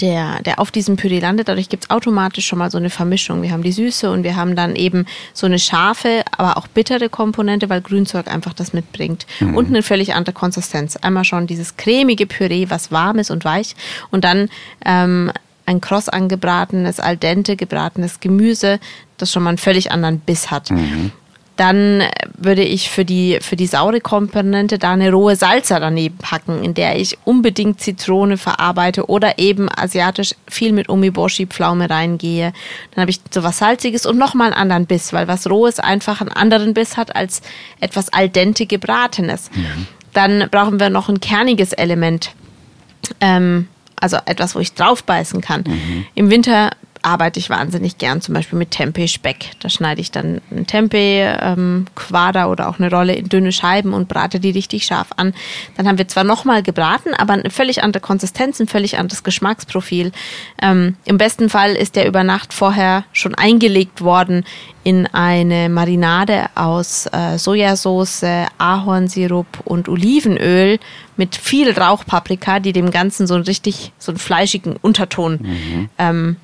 [0.00, 1.48] der, der auf diesem Püree landet.
[1.48, 3.42] Dadurch gibt es automatisch schon mal so eine Vermischung.
[3.42, 7.08] Wir haben die Süße und wir haben dann eben so eine scharfe, aber auch bittere
[7.08, 9.26] Komponente, weil Grünzeug einfach das mitbringt.
[9.40, 9.56] Mhm.
[9.56, 10.96] Und eine völlig andere Konsistenz.
[10.96, 13.74] Einmal schon dieses cremige Püree, was warm ist und weich.
[14.10, 14.48] Und dann
[14.84, 15.32] ähm,
[15.66, 18.80] ein kross angebratenes, al dente gebratenes Gemüse,
[19.18, 20.70] das schon mal einen völlig anderen Biss hat.
[20.70, 21.12] Mhm
[21.60, 22.04] dann
[22.38, 26.72] würde ich für die, für die saure Komponente da eine rohe Salsa daneben packen, in
[26.72, 32.54] der ich unbedingt Zitrone verarbeite oder eben asiatisch viel mit Umiboshi-Pflaume reingehe.
[32.94, 36.22] Dann habe ich so was Salziges und nochmal einen anderen Biss, weil was Rohes einfach
[36.22, 37.42] einen anderen Biss hat als
[37.78, 39.50] etwas al dente gebratenes.
[39.54, 39.86] Mhm.
[40.14, 42.32] Dann brauchen wir noch ein kerniges Element.
[43.20, 45.64] Ähm, also etwas, wo ich drauf beißen kann.
[45.66, 46.06] Mhm.
[46.14, 46.70] Im Winter
[47.02, 49.52] arbeite ich wahnsinnig gern, zum Beispiel mit Tempeh-Speck.
[49.60, 54.08] Da schneide ich dann ein Tempeh-Quader ähm, oder auch eine Rolle in dünne Scheiben und
[54.08, 55.34] brate die richtig scharf an.
[55.76, 60.12] Dann haben wir zwar nochmal gebraten, aber eine völlig andere Konsistenz, ein völlig anderes Geschmacksprofil.
[60.62, 64.44] Ähm, Im besten Fall ist der über Nacht vorher schon eingelegt worden
[64.82, 68.24] in eine Marinade aus äh, Sojasauce,
[68.58, 70.78] Ahornsirup und Olivenöl
[71.16, 75.88] mit viel Rauchpaprika, die dem Ganzen so einen richtig, so einen fleischigen Unterton mhm.
[75.98, 76.36] ähm,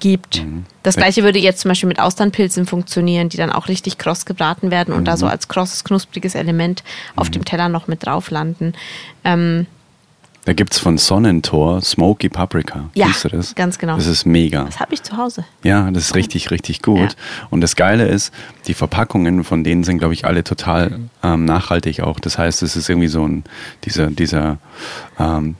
[0.00, 0.42] gibt.
[0.42, 0.64] Mhm.
[0.82, 4.70] Das gleiche würde jetzt zum Beispiel mit Austernpilzen funktionieren, die dann auch richtig kross gebraten
[4.70, 5.04] werden und mhm.
[5.04, 6.82] da so als krosses, knuspriges Element
[7.16, 7.32] auf mhm.
[7.32, 8.72] dem Teller noch mit drauf landen.
[9.24, 9.66] Ähm,
[10.46, 12.88] da gibt es von Sonnentor Smoky Paprika.
[12.94, 13.54] Ja, du das?
[13.54, 13.96] ganz genau.
[13.96, 14.64] Das ist mega.
[14.64, 15.44] Das habe ich zu Hause.
[15.62, 16.98] Ja, das ist richtig, richtig gut.
[16.98, 17.08] Ja.
[17.50, 18.32] Und das Geile ist,
[18.66, 22.18] die Verpackungen von denen sind, glaube ich, alle total ähm, nachhaltig auch.
[22.20, 23.44] Das heißt, es ist irgendwie so ein,
[23.84, 24.56] dieser, dieser
[25.18, 25.56] ähm,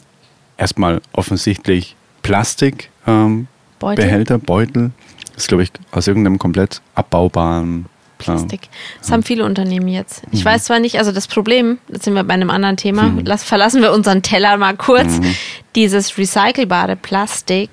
[0.56, 3.48] erstmal offensichtlich Plastik, ähm,
[3.80, 4.04] Beutel?
[4.04, 4.92] Behälter, Beutel.
[5.34, 7.86] Das ist, glaube ich, aus irgendeinem komplett abbaubaren
[8.18, 8.68] Plastik.
[9.00, 9.14] Das ja.
[9.14, 10.22] haben viele Unternehmen jetzt.
[10.30, 10.48] Ich mhm.
[10.48, 13.22] weiß zwar nicht, also das Problem, jetzt sind wir bei einem anderen Thema, mhm.
[13.24, 15.18] Lass, verlassen wir unseren Teller mal kurz.
[15.18, 15.34] Mhm.
[15.74, 17.70] Dieses recycelbare Plastik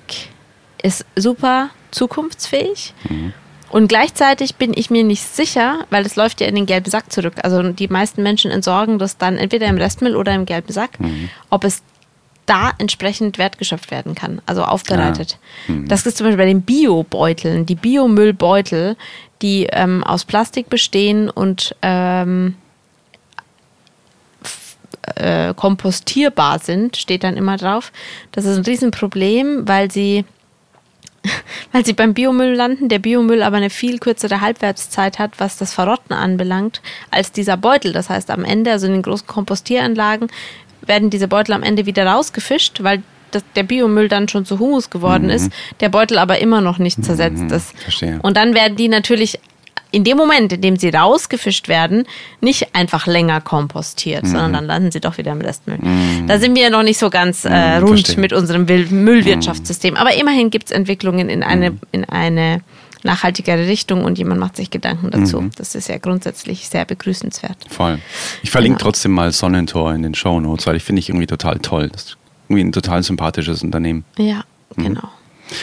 [0.82, 2.94] ist super zukunftsfähig.
[3.70, 7.12] Und gleichzeitig bin ich mir nicht sicher, weil es läuft ja in den gelben Sack
[7.12, 7.34] zurück.
[7.42, 10.92] Also die meisten Menschen entsorgen das dann entweder im Restmüll oder im gelben Sack,
[11.50, 11.82] ob es
[12.48, 15.38] da entsprechend wertgeschöpft werden kann, also aufbereitet.
[15.88, 18.96] Das ist zum Beispiel bei den Biobeuteln, die Biomüllbeutel,
[19.42, 22.56] die ähm, aus Plastik bestehen und ähm,
[25.14, 27.92] äh, kompostierbar sind, steht dann immer drauf.
[28.32, 30.24] Das ist ein Riesenproblem, weil sie
[31.72, 35.74] weil sie beim Biomüll landen, der Biomüll aber eine viel kürzere Halbwertszeit hat, was das
[35.74, 36.80] Verrotten anbelangt,
[37.10, 37.92] als dieser Beutel.
[37.92, 40.28] Das heißt, am Ende, also in den großen Kompostieranlagen,
[40.88, 44.90] werden diese Beutel am Ende wieder rausgefischt, weil das, der Biomüll dann schon zu Humus
[44.90, 47.78] geworden ist, der Beutel aber immer noch nicht zersetzt ist.
[47.78, 48.18] verstehe.
[48.22, 49.38] Und dann werden die natürlich
[49.90, 52.04] in dem Moment, in dem sie rausgefischt werden,
[52.40, 55.78] nicht einfach länger kompostiert, sondern dann landen sie doch wieder im Restmüll.
[56.26, 58.20] Da sind wir ja noch nicht so ganz äh, rund verstehe.
[58.20, 59.96] mit unserem Müllwirtschaftssystem.
[59.96, 62.60] Aber immerhin gibt es Entwicklungen in eine, in eine
[63.04, 65.48] nachhaltigere Richtung und jemand macht sich Gedanken dazu.
[65.56, 67.56] Das ist ja grundsätzlich sehr begrüßenswert.
[67.68, 67.98] Voll.
[68.42, 68.90] Ich verlinke Genau.
[68.90, 71.88] trotzdem mal Sonnentor in den Show Notes, weil ich finde ich irgendwie total toll.
[71.92, 72.16] Das ist
[72.48, 74.04] irgendwie ein total sympathisches Unternehmen.
[74.16, 74.44] Ja,
[74.76, 75.08] genau.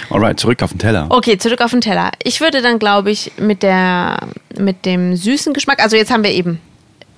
[0.10, 1.08] Alright, zurück auf den Teller.
[1.10, 2.12] Okay, zurück auf den Teller.
[2.24, 4.28] Ich würde dann, glaube ich, mit, der,
[4.58, 6.60] mit dem süßen Geschmack, also jetzt haben wir eben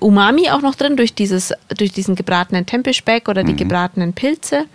[0.00, 4.66] Umami auch noch drin durch, dieses, durch diesen gebratenen Tempelspeck oder die gebratenen Pilze.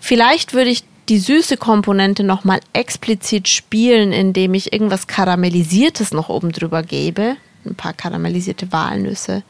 [0.00, 6.52] Vielleicht würde ich die süße Komponente nochmal explizit spielen, indem ich irgendwas Karamellisiertes noch oben
[6.52, 7.36] drüber gebe.
[7.64, 9.42] Ein paar karamellisierte Walnüsse.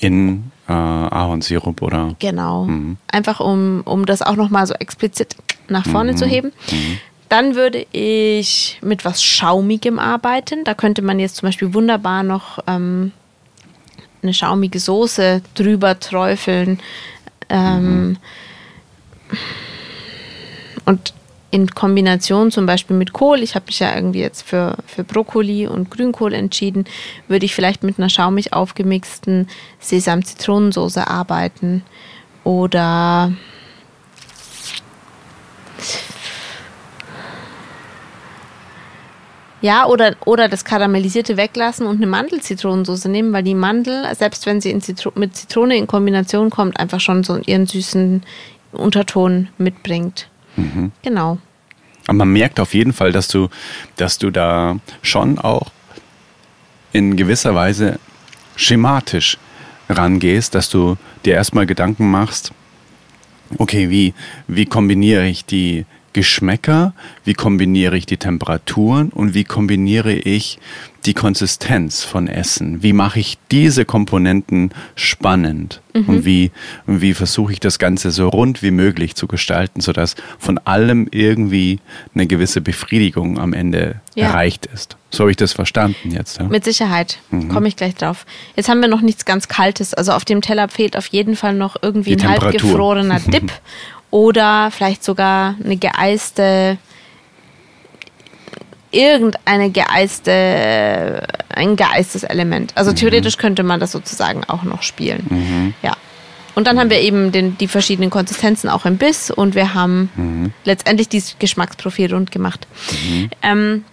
[0.00, 2.16] In äh, Ahornsirup oder.
[2.18, 2.68] Genau.
[3.08, 5.36] Einfach um, um das auch nochmal so explizit
[5.68, 6.52] nach vorne zu heben.
[7.28, 10.64] Dann würde ich mit was Schaumigem arbeiten.
[10.64, 13.12] Da könnte man jetzt zum Beispiel wunderbar noch ähm,
[14.22, 16.80] eine schaumige Soße drüber träufeln.
[17.48, 18.16] Ähm,
[20.84, 21.14] Und
[21.50, 25.66] in Kombination zum Beispiel mit Kohl, ich habe mich ja irgendwie jetzt für, für Brokkoli
[25.66, 26.84] und Grünkohl entschieden,
[27.26, 29.48] würde ich vielleicht mit einer schaumig aufgemixten
[29.80, 31.82] Sesam-Zitronensoße arbeiten.
[32.44, 33.32] Oder
[39.60, 44.60] ja, oder, oder das Karamellisierte weglassen und eine Mandelzitronensoße nehmen, weil die Mandel, selbst wenn
[44.60, 48.22] sie Zitro mit Zitrone in Kombination kommt, einfach schon so ihren süßen
[48.72, 50.29] Unterton mitbringt.
[51.02, 51.38] Genau.
[52.06, 53.48] Aber man merkt auf jeden Fall, dass du,
[53.96, 55.70] dass du da schon auch
[56.92, 57.98] in gewisser Weise
[58.56, 59.38] schematisch
[59.88, 62.52] rangehst, dass du dir erstmal Gedanken machst,
[63.58, 64.14] okay, wie,
[64.46, 66.92] wie kombiniere ich die Geschmäcker,
[67.24, 70.58] wie kombiniere ich die Temperaturen und wie kombiniere ich
[71.06, 72.82] die Konsistenz von Essen?
[72.82, 75.80] Wie mache ich diese Komponenten spannend?
[75.92, 76.52] Und wie,
[76.86, 81.08] und wie versuche ich das Ganze so rund wie möglich zu gestalten, sodass von allem
[81.10, 81.80] irgendwie
[82.14, 84.26] eine gewisse Befriedigung am Ende Ja.
[84.28, 84.96] erreicht ist?
[85.10, 86.38] So habe ich das verstanden jetzt.
[86.38, 86.44] Ja?
[86.48, 87.18] Mit Sicherheit.
[87.52, 88.24] Komme ich gleich drauf.
[88.54, 89.94] Jetzt haben wir noch nichts ganz Kaltes.
[89.94, 92.70] Also auf dem Teller fehlt auf jeden Fall noch irgendwie Die ein halb Temperatur.
[92.70, 93.50] gefrorener Dip
[94.10, 96.78] oder vielleicht sogar eine geeiste,
[98.90, 102.72] irgendeine geeiste, ein geeistes Element.
[102.74, 105.74] Also theoretisch könnte man das sozusagen auch noch spielen.
[105.82, 105.96] Ja.
[106.56, 110.52] Und dann haben wir eben den, die verschiedenen Konsistenzen auch im Biss und wir haben
[110.64, 112.66] letztendlich dieses Geschmacksprofil rund gemacht.
[113.42, 113.84] Ähm,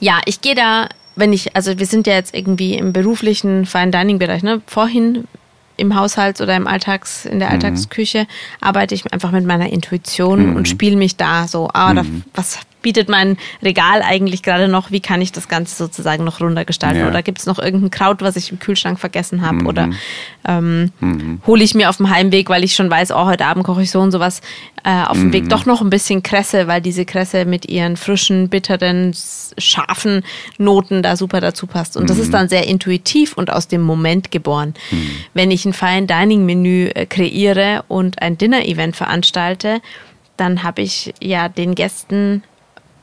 [0.00, 3.92] ja, ich gehe da, wenn ich, also wir sind ja jetzt irgendwie im beruflichen Fine
[3.92, 4.60] Dining Bereich, ne?
[4.66, 5.28] Vorhin
[5.76, 8.26] im Haushalts- oder im Alltags, in der Alltagsküche
[8.60, 12.04] arbeite ich einfach mit meiner Intuition und spiele mich da so, ah, da,
[12.34, 16.64] was bietet mein Regal eigentlich gerade noch, wie kann ich das Ganze sozusagen noch runder
[16.64, 17.00] gestalten?
[17.00, 17.08] Ja.
[17.08, 19.64] Oder gibt es noch irgendein Kraut, was ich im Kühlschrank vergessen habe?
[19.64, 19.90] Oder
[20.46, 20.92] ähm,
[21.46, 23.90] hole ich mir auf dem Heimweg, weil ich schon weiß, oh, heute Abend koche ich
[23.90, 24.40] so und sowas,
[24.84, 28.48] äh, auf dem Weg doch noch ein bisschen Kresse, weil diese Kresse mit ihren frischen,
[28.48, 29.14] bitteren,
[29.58, 30.24] scharfen
[30.58, 31.96] Noten da super dazu passt.
[31.96, 34.74] Und das ist dann sehr intuitiv und aus dem Moment geboren.
[35.34, 39.80] Wenn ich ein Fine Dining Menü äh, kreiere und ein Dinner Event veranstalte,
[40.36, 42.42] dann habe ich ja den Gästen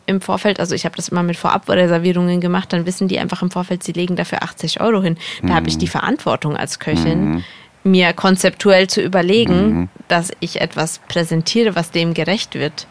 [0.09, 3.51] im Vorfeld, also ich habe das immer mit Vorabreservierungen gemacht, dann wissen die einfach im
[3.51, 5.17] Vorfeld, sie legen dafür 80 Euro hin.
[5.43, 7.43] Da habe ich die Verantwortung als Köchin,
[7.83, 12.87] mir konzeptuell zu überlegen, dass ich etwas präsentiere, was dem gerecht wird.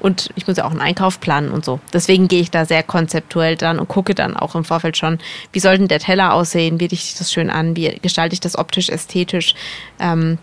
[0.00, 1.78] Und ich muss ja auch einen Einkauf planen und so.
[1.92, 5.18] Deswegen gehe ich da sehr konzeptuell dran und gucke dann auch im Vorfeld schon,
[5.52, 8.40] wie soll denn der Teller aussehen, wie richte ich das schön an, wie gestalte ich
[8.40, 9.54] das optisch, ästhetisch,
[10.00, 10.38] ähm,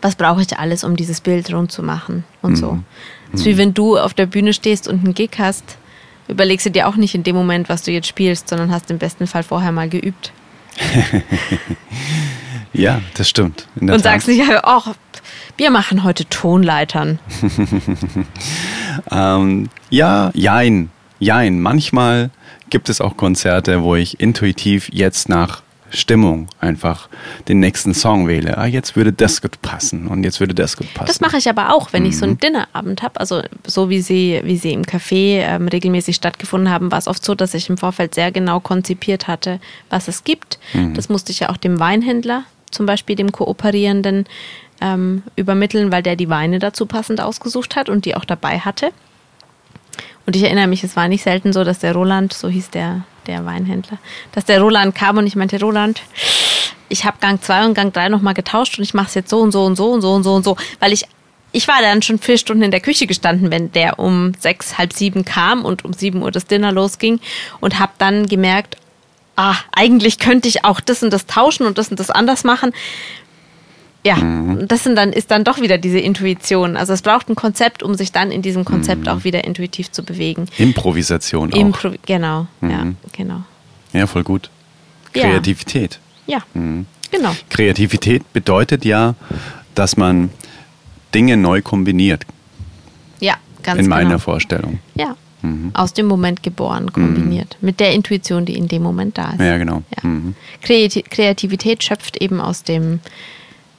[0.00, 2.78] was brauche ich alles, um dieses Bild rund zu machen und so.
[3.34, 5.76] Das ist wie wenn du auf der Bühne stehst und einen Gig hast,
[6.28, 8.98] überlegst du dir auch nicht in dem Moment, was du jetzt spielst, sondern hast im
[8.98, 10.32] besten Fall vorher mal geübt.
[12.74, 13.68] Ja, das stimmt.
[13.80, 14.02] Und Tat.
[14.02, 14.94] sagst nicht, ach,
[15.56, 17.18] wir machen heute Tonleitern.
[19.10, 20.88] Ähm, ja, jein.
[21.18, 22.30] Jein, manchmal
[22.70, 25.63] gibt es auch Konzerte, wo ich intuitiv jetzt nach
[25.94, 27.08] Stimmung einfach
[27.48, 28.58] den nächsten Song wähle.
[28.58, 31.06] Ah, jetzt würde das gut passen und jetzt würde das gut passen.
[31.06, 32.08] Das mache ich aber auch, wenn mhm.
[32.08, 33.20] ich so einen Dinnerabend habe.
[33.20, 37.24] Also so wie sie, wie sie im Café ähm, regelmäßig stattgefunden haben, war es oft
[37.24, 40.58] so, dass ich im Vorfeld sehr genau konzipiert hatte, was es gibt.
[40.72, 40.94] Mhm.
[40.94, 44.26] Das musste ich ja auch dem Weinhändler, zum Beispiel dem Kooperierenden,
[44.80, 48.90] ähm, übermitteln, weil der die Weine dazu passend ausgesucht hat und die auch dabei hatte.
[50.26, 53.04] Und ich erinnere mich, es war nicht selten so, dass der Roland, so hieß der,
[53.26, 53.98] der Weinhändler,
[54.32, 56.02] dass der Roland kam und ich meinte, Roland,
[56.88, 59.40] ich habe Gang 2 und Gang 3 nochmal getauscht und ich mache es jetzt so
[59.40, 61.06] und so und so und so und so und so, weil ich
[61.54, 64.92] ich war dann schon vier Stunden in der Küche gestanden, wenn der um sechs, halb
[64.92, 67.20] sieben kam und um sieben Uhr das Dinner losging
[67.60, 68.76] und habe dann gemerkt,
[69.36, 72.72] ah, eigentlich könnte ich auch das und das tauschen und das und das anders machen.
[74.06, 74.68] Ja, mhm.
[74.68, 76.76] das sind dann, ist dann doch wieder diese Intuition.
[76.76, 79.08] Also es braucht ein Konzept, um sich dann in diesem Konzept mhm.
[79.08, 80.46] auch wieder intuitiv zu bewegen.
[80.58, 81.56] Improvisation auch.
[81.56, 82.70] Impro genau, mhm.
[82.70, 83.40] ja, genau.
[83.92, 84.50] Ja, voll gut.
[85.14, 86.00] Kreativität.
[86.26, 86.86] Ja, mhm.
[87.10, 87.34] genau.
[87.48, 89.14] Kreativität bedeutet ja,
[89.74, 90.30] dass man
[91.14, 92.26] Dinge neu kombiniert.
[93.20, 93.96] Ja, ganz In genau.
[93.96, 94.80] meiner Vorstellung.
[94.94, 95.16] Ja.
[95.40, 95.70] Mhm.
[95.74, 97.56] Aus dem Moment geboren, kombiniert.
[97.60, 97.66] Mhm.
[97.66, 99.40] Mit der Intuition, die in dem Moment da ist.
[99.40, 99.82] Ja, genau.
[99.96, 100.08] Ja.
[100.08, 100.34] Mhm.
[100.62, 103.00] Kreativität schöpft eben aus dem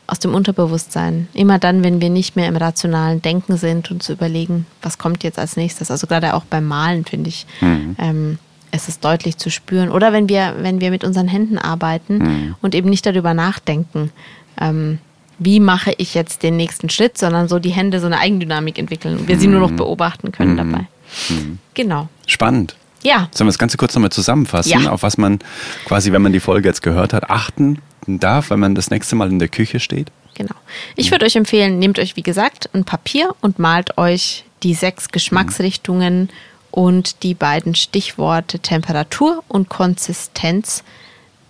[0.08, 1.28] aus dem Unterbewusstsein.
[1.34, 5.24] Immer dann, wenn wir nicht mehr im rationalen Denken sind und zu überlegen, was kommt
[5.24, 5.90] jetzt als nächstes.
[5.90, 7.96] Also gerade auch beim Malen finde ich, mhm.
[7.98, 8.40] ähm,
[8.72, 9.90] es ist deutlich zu spüren.
[9.90, 12.56] Oder wenn wir, wenn wir mit unseren Händen arbeiten mhm.
[12.62, 14.12] und eben nicht darüber nachdenken,
[14.60, 15.00] ähm,
[15.40, 19.18] wie mache ich jetzt den nächsten Schritt, sondern so die Hände so eine Eigendynamik entwickeln
[19.18, 19.78] und wir sie nur noch mhm.
[19.78, 20.58] beobachten können mhm.
[20.58, 20.88] dabei.
[21.30, 21.60] Mhm.
[21.74, 22.10] Genau.
[22.26, 22.76] Spannend.
[23.04, 23.28] Ja.
[23.32, 24.92] Sollen wir das Ganze kurz nochmal zusammenfassen, ja.
[24.92, 25.40] auf was man
[25.86, 29.30] quasi, wenn man die Folge jetzt gehört hat, achten darf, wenn man das nächste Mal
[29.30, 30.12] in der Küche steht?
[30.36, 30.56] Genau.
[30.96, 35.10] Ich würde euch empfehlen, nehmt euch, wie gesagt, ein Papier und malt euch die sechs
[35.10, 36.30] Geschmacksrichtungen mhm.
[36.72, 40.84] und die beiden Stichworte Temperatur und Konsistenz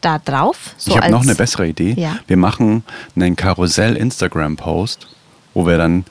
[0.01, 0.75] da drauf.
[0.77, 1.95] So ich habe noch eine bessere Idee.
[1.97, 2.17] Ja.
[2.27, 2.83] Wir machen
[3.15, 5.07] einen Karussell-Instagram-Post,
[5.53, 6.05] wo wir dann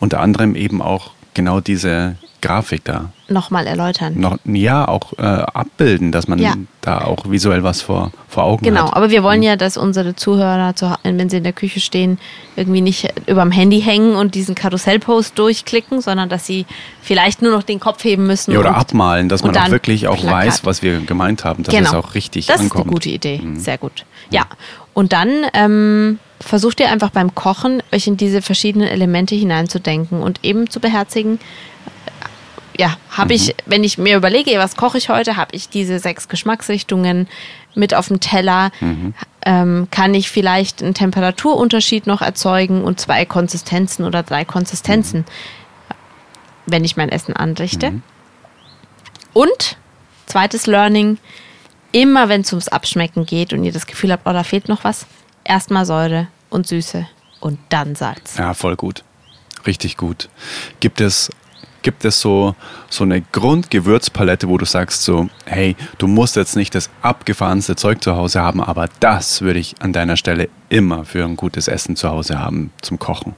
[0.00, 4.20] unter anderem eben auch genau diese Grafik da nochmal erläutern.
[4.20, 6.54] Noch, ja, auch äh, abbilden, dass man ja.
[6.82, 8.86] da auch visuell was vor, vor Augen genau, hat.
[8.88, 9.46] Genau, aber wir wollen mhm.
[9.46, 12.18] ja, dass unsere Zuhörer, wenn sie in der Küche stehen,
[12.56, 16.66] irgendwie nicht überm Handy hängen und diesen Karussellpost durchklicken, sondern dass sie
[17.00, 18.52] vielleicht nur noch den Kopf heben müssen.
[18.52, 20.46] Ja, oder und, abmalen, dass man auch wirklich auch Plakat.
[20.46, 21.88] weiß, was wir gemeint haben, dass genau.
[21.88, 22.72] es auch richtig das ankommt.
[22.72, 23.58] Das ist eine gute Idee, mhm.
[23.58, 24.04] sehr gut.
[24.30, 24.44] Ja,
[24.94, 30.44] und dann ähm, versucht ihr einfach beim Kochen, euch in diese verschiedenen Elemente hineinzudenken und
[30.44, 31.40] eben zu beherzigen,
[32.76, 33.40] ja, habe mhm.
[33.40, 37.28] ich, wenn ich mir überlege, was koche ich heute, habe ich diese sechs Geschmacksrichtungen
[37.74, 38.70] mit auf dem Teller.
[38.80, 39.14] Mhm.
[39.46, 45.24] Ähm, kann ich vielleicht einen Temperaturunterschied noch erzeugen und zwei Konsistenzen oder drei Konsistenzen, mhm.
[46.66, 47.90] wenn ich mein Essen anrichte.
[47.90, 48.02] Mhm.
[49.34, 49.76] Und
[50.26, 51.18] zweites Learning,
[51.94, 54.82] immer wenn es ums Abschmecken geht und ihr das Gefühl habt, oh, da fehlt noch
[54.82, 55.06] was,
[55.44, 57.06] erstmal Säure und Süße
[57.40, 58.36] und dann Salz.
[58.36, 59.04] Ja, voll gut.
[59.64, 60.28] Richtig gut.
[60.80, 61.30] Gibt es
[61.82, 62.56] Gibt es so,
[62.88, 68.02] so eine Grundgewürzpalette, wo du sagst so, hey, du musst jetzt nicht das abgefahrenste Zeug
[68.02, 71.94] zu Hause haben, aber das würde ich an deiner Stelle immer für ein gutes Essen
[71.94, 73.34] zu Hause haben zum Kochen?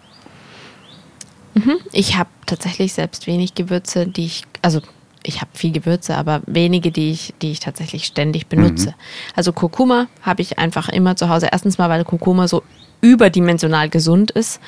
[1.54, 1.78] Mhm.
[1.90, 4.80] Ich habe tatsächlich selbst wenig Gewürze, die ich, also
[5.26, 8.90] ich habe viel Gewürze, aber wenige, die ich, die ich tatsächlich ständig benutze.
[8.90, 8.94] Mhm.
[9.34, 11.48] Also Kurkuma habe ich einfach immer zu Hause.
[11.50, 12.62] Erstens mal, weil Kurkuma so
[13.00, 14.60] überdimensional gesund ist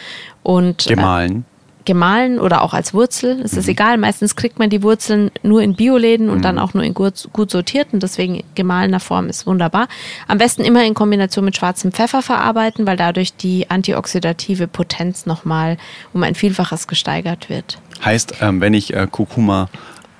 [0.42, 1.44] und äh, gemahlen.
[1.46, 3.40] Äh, gemahlen oder auch als Wurzel.
[3.42, 3.70] Es ist mhm.
[3.70, 6.42] egal, meistens kriegt man die Wurzeln nur in Bioläden und mhm.
[6.42, 9.88] dann auch nur in gut, gut sortierten, deswegen gemahlener Form ist wunderbar.
[10.26, 15.78] Am besten immer in Kombination mit schwarzem Pfeffer verarbeiten, weil dadurch die antioxidative Potenz nochmal
[16.12, 17.78] um ein Vielfaches gesteigert wird.
[18.04, 19.70] Heißt, ähm, wenn ich äh, Kurkuma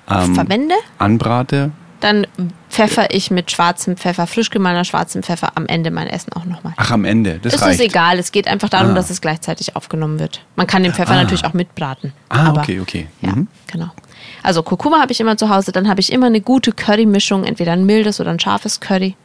[0.09, 2.27] ähm, verwende, anbrate, dann
[2.69, 6.73] pfeffer ich mit schwarzem Pfeffer, frisch gemahlener schwarzem Pfeffer am Ende mein Essen auch nochmal.
[6.77, 7.79] Ach, am Ende, das es reicht.
[7.79, 8.93] ist egal, es geht einfach darum, ah.
[8.93, 10.45] dass es gleichzeitig aufgenommen wird.
[10.55, 11.23] Man kann den Pfeffer ah.
[11.23, 12.13] natürlich auch mitbraten.
[12.29, 13.07] Ah, aber, okay, okay.
[13.21, 13.47] Ja, mhm.
[13.67, 13.89] genau.
[14.43, 17.73] Also Kurkuma habe ich immer zu Hause, dann habe ich immer eine gute Curry-Mischung, entweder
[17.73, 19.15] ein mildes oder ein scharfes Curry.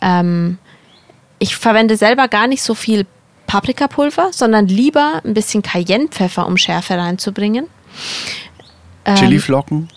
[0.00, 0.58] Ähm,
[1.38, 3.06] ich verwende selber gar nicht so viel
[3.46, 7.66] Paprikapulver, sondern lieber ein bisschen Cayennepfeffer, um Schärfe reinzubringen.
[9.04, 9.88] Ähm, Chiliflocken?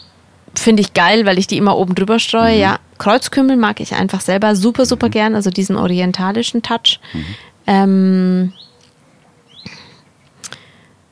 [0.59, 2.55] Finde ich geil, weil ich die immer oben drüber streue.
[2.55, 2.61] Mhm.
[2.61, 5.11] Ja, Kreuzkümmel mag ich einfach selber super, super mhm.
[5.11, 6.99] gern, also diesen orientalischen Touch.
[7.13, 7.25] Mhm.
[7.67, 8.53] Ähm,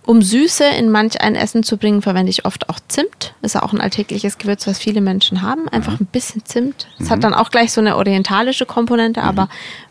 [0.06, 3.34] um Süße in manch ein Essen zu bringen, verwende ich oft auch Zimt.
[3.41, 5.70] Ist ja auch ein alltägliches Gewürz, was viele Menschen haben.
[5.70, 6.88] Einfach ein bisschen Zimt.
[7.00, 7.22] Es hat mhm.
[7.22, 9.28] dann auch gleich so eine orientalische Komponente, mhm.
[9.28, 9.50] aber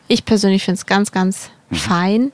[0.08, 1.76] ich persönlich finde es ganz, ganz mhm.
[1.76, 2.32] fein.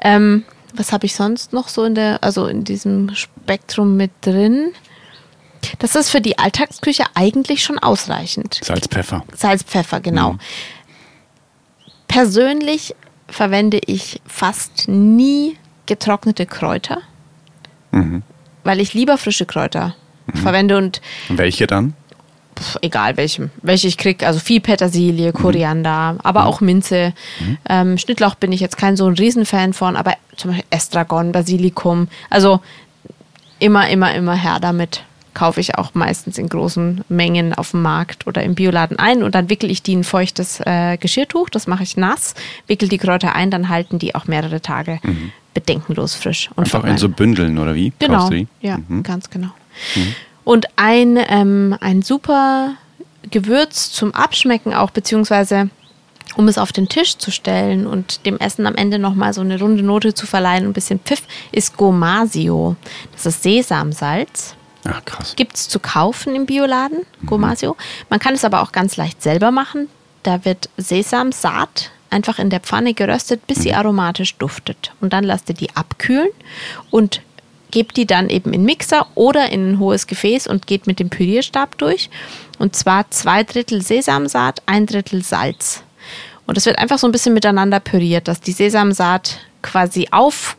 [0.00, 4.72] Ähm, was habe ich sonst noch so in der, also in diesem Spektrum mit drin?
[5.80, 8.60] Das ist für die Alltagsküche eigentlich schon ausreichend.
[8.62, 9.24] Salz, Pfeffer.
[9.34, 10.32] Salz, Pfeffer, genau.
[10.34, 10.38] Mhm.
[12.06, 12.94] Persönlich
[13.28, 15.56] verwende ich fast nie
[15.86, 16.98] getrocknete Kräuter,
[17.90, 18.22] Mhm.
[18.64, 19.94] weil ich lieber frische Kräuter
[20.34, 21.94] verwende und Welche dann?
[22.58, 27.12] pf, egal welchem, welche ich kriege, also viel Petersilie, Koriander, aber auch Minze.
[27.68, 32.08] Ähm, Schnittlauch bin ich jetzt kein so ein Riesenfan von, aber zum Beispiel Estragon, Basilikum,
[32.30, 32.60] also
[33.58, 35.04] immer, immer, immer her damit.
[35.38, 39.36] Kaufe ich auch meistens in großen Mengen auf dem Markt oder im Bioladen ein und
[39.36, 42.34] dann wickel ich die in feuchtes äh, Geschirrtuch, das mache ich nass,
[42.66, 44.98] wickel die Kräuter ein, dann halten die auch mehrere Tage
[45.54, 46.50] bedenkenlos frisch.
[46.56, 47.92] Und Einfach in so Bündeln oder wie?
[48.00, 48.28] Genau,
[48.60, 49.04] ja, Mhm.
[49.04, 49.50] ganz genau.
[50.42, 52.74] Und ein, ähm, ein super
[53.30, 55.70] Gewürz zum Abschmecken auch, beziehungsweise
[56.36, 59.58] um es auf den Tisch zu stellen und dem Essen am Ende nochmal so eine
[59.58, 61.22] runde Note zu verleihen, ein bisschen Pfiff,
[61.52, 62.76] ist Gomasio.
[63.12, 64.54] Das ist Sesamsalz.
[64.84, 65.34] Ah, krass.
[65.36, 67.76] Gibt es zu kaufen im Bioladen, Gomasio.
[68.08, 69.88] Man kann es aber auch ganz leicht selber machen.
[70.22, 74.92] Da wird Sesamsaat einfach in der Pfanne geröstet, bis sie aromatisch duftet.
[75.00, 76.30] Und dann lasst ihr die abkühlen
[76.90, 77.22] und
[77.70, 81.10] gebt die dann eben in Mixer oder in ein hohes Gefäß und geht mit dem
[81.10, 82.08] Pürierstab durch.
[82.58, 85.82] Und zwar zwei Drittel Sesamsaat, ein Drittel Salz.
[86.46, 90.56] Und es wird einfach so ein bisschen miteinander püriert, dass die Sesamsaat quasi auf,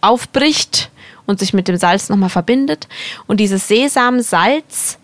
[0.00, 0.90] aufbricht
[1.30, 2.88] und sich mit dem Salz nochmal verbindet.
[3.26, 4.98] Und dieses Sesamsalz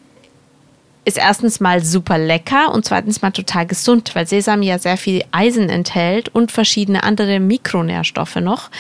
[1.07, 5.23] ist erstens mal super lecker und zweitens mal total gesund, weil Sesam ja sehr viel
[5.31, 8.71] Eisen enthält und verschiedene andere Mikronährstoffe noch.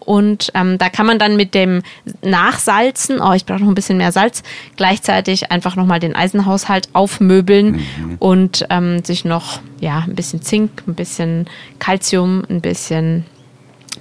[0.00, 1.82] Und ähm, da kann man dann mit dem
[2.22, 4.42] Nachsalzen, oh, ich brauche noch ein bisschen mehr Salz,
[4.76, 7.86] gleichzeitig einfach nochmal den Eisenhaushalt aufmöbeln
[8.18, 11.48] und ähm, sich noch ja, ein bisschen Zink, ein bisschen
[11.78, 13.26] Calcium, ein bisschen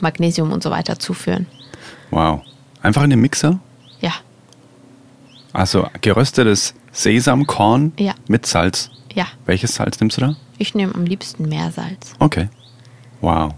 [0.02, 1.46] Magnesium und so weiter zuführen.
[2.10, 2.42] Wow.
[2.86, 3.60] Einfach in den Mixer?
[4.00, 4.14] Ja,
[5.54, 8.14] Also geröstetes Sesamkorn Ja.
[8.28, 8.92] mit Salz.
[9.16, 9.26] ja.
[9.48, 10.36] Welches Salz nimmst du da?
[10.60, 12.14] Ich nehme am liebsten Meersalz.
[12.20, 12.48] Okay.
[13.22, 13.56] Wow.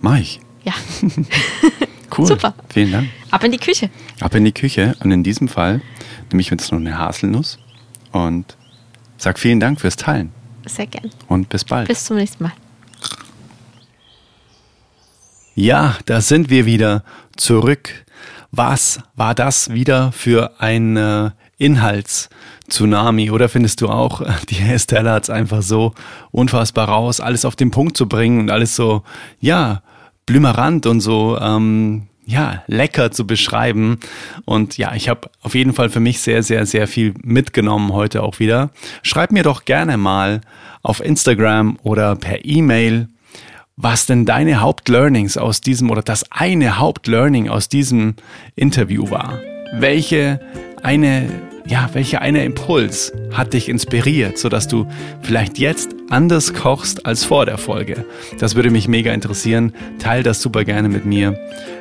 [0.00, 0.40] Mach ich.
[0.64, 0.72] Ja,
[2.18, 2.26] Cool.
[2.26, 2.52] Super.
[2.68, 3.08] Vielen Dank.
[3.30, 3.88] ab in die Küche.
[4.20, 5.80] Ab in die Küche und in diesem Fall
[6.30, 7.58] nehme ich jetzt noch eine Haselnuss
[8.10, 8.56] und
[9.18, 10.32] sag vielen Dank fürs Teilen
[10.66, 11.10] Sehr gern.
[11.28, 11.86] und bis bald.
[11.88, 12.52] Bis zum nächsten Mal.
[15.54, 17.04] Ja, da sind wir wieder
[17.36, 18.01] zurück.
[18.54, 23.30] Was war das wieder für ein äh, Inhaltstsunami?
[23.30, 25.94] Oder findest du auch, die Estella hat es einfach so
[26.30, 29.04] unfassbar raus, alles auf den Punkt zu bringen und alles so,
[29.40, 29.82] ja,
[30.26, 33.98] blümerant und so, ähm, ja, lecker zu beschreiben.
[34.44, 38.22] Und ja, ich habe auf jeden Fall für mich sehr, sehr, sehr viel mitgenommen heute
[38.22, 38.70] auch wieder.
[39.02, 40.42] Schreib mir doch gerne mal
[40.82, 43.08] auf Instagram oder per E-Mail,
[43.82, 48.14] was denn deine Hauptlearnings aus diesem oder das eine Hauptlearning aus diesem
[48.54, 49.40] Interview war.
[49.74, 50.40] Welche
[50.84, 51.28] eine,
[51.66, 54.86] ja, welcher eine Impuls hat dich inspiriert, sodass du
[55.22, 58.04] vielleicht jetzt anders kochst als vor der Folge?
[58.38, 59.74] Das würde mich mega interessieren.
[59.98, 61.36] Teil das super gerne mit mir.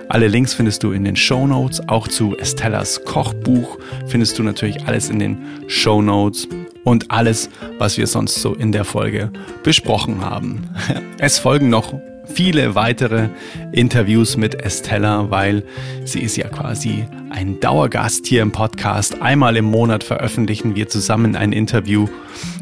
[0.10, 3.78] Alle Links findest du in den Show Notes, auch zu Estellas Kochbuch
[4.08, 5.38] findest du natürlich alles in den
[5.68, 6.48] Show Notes
[6.84, 9.32] und alles, was wir sonst so in der Folge
[9.64, 10.70] besprochen haben.
[11.24, 11.94] Es folgen noch
[12.26, 13.30] viele weitere
[13.72, 15.64] Interviews mit Estella, weil
[16.04, 19.22] sie ist ja quasi ein Dauergast hier im Podcast.
[19.22, 22.08] Einmal im Monat veröffentlichen wir zusammen ein Interview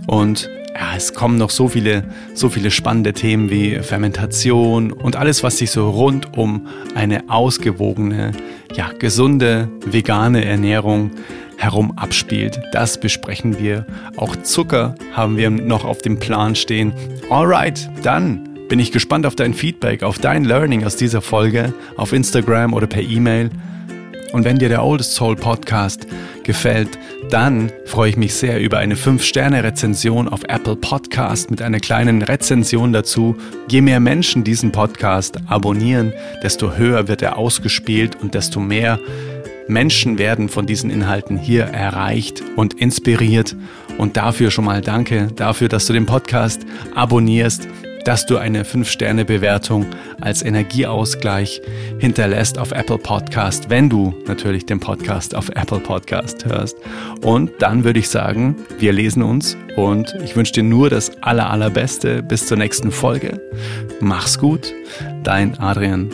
[0.07, 2.03] und ja, es kommen noch so viele,
[2.33, 8.31] so viele spannende Themen wie Fermentation und alles, was sich so rund um eine ausgewogene,
[8.75, 11.11] ja, gesunde, vegane Ernährung
[11.59, 12.59] herum abspielt.
[12.71, 13.85] Das besprechen wir.
[14.15, 16.93] Auch Zucker haben wir noch auf dem Plan stehen.
[17.29, 22.13] Alright, dann bin ich gespannt auf dein Feedback, auf dein Learning aus dieser Folge, auf
[22.13, 23.49] Instagram oder per E-Mail.
[24.31, 26.05] Und wenn dir der Oldest Soul Podcast
[26.43, 26.99] gefällt,
[27.31, 32.93] dann freue ich mich sehr über eine 5-Sterne-Rezension auf Apple Podcast mit einer kleinen Rezension
[32.93, 33.35] dazu.
[33.69, 38.99] Je mehr Menschen diesen Podcast abonnieren, desto höher wird er ausgespielt und desto mehr
[39.69, 43.55] Menschen werden von diesen Inhalten hier erreicht und inspiriert.
[43.97, 46.65] Und dafür schon mal danke, dafür, dass du den Podcast
[46.95, 47.67] abonnierst,
[48.05, 49.85] dass du eine 5-Sterne-Bewertung
[50.19, 51.61] als Energieausgleich
[51.99, 56.77] hinterlässt auf Apple Podcast, wenn du natürlich den Podcast auf Apple Podcast hörst.
[57.23, 61.49] Und dann würde ich sagen, wir lesen uns und ich wünsche dir nur das aller,
[61.49, 63.39] allerbeste bis zur nächsten Folge.
[63.99, 64.73] Mach's gut,
[65.23, 66.09] dein Adrian.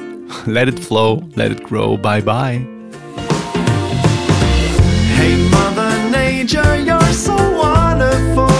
[0.45, 2.74] Let it flow, let it grow, bye bye.
[5.25, 8.53] Hey, Mother Nature, you're so wonderful.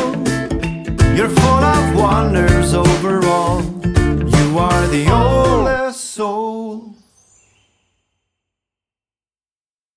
[1.16, 3.62] You're full of wonders overall.
[4.36, 6.45] You are the oldest soul.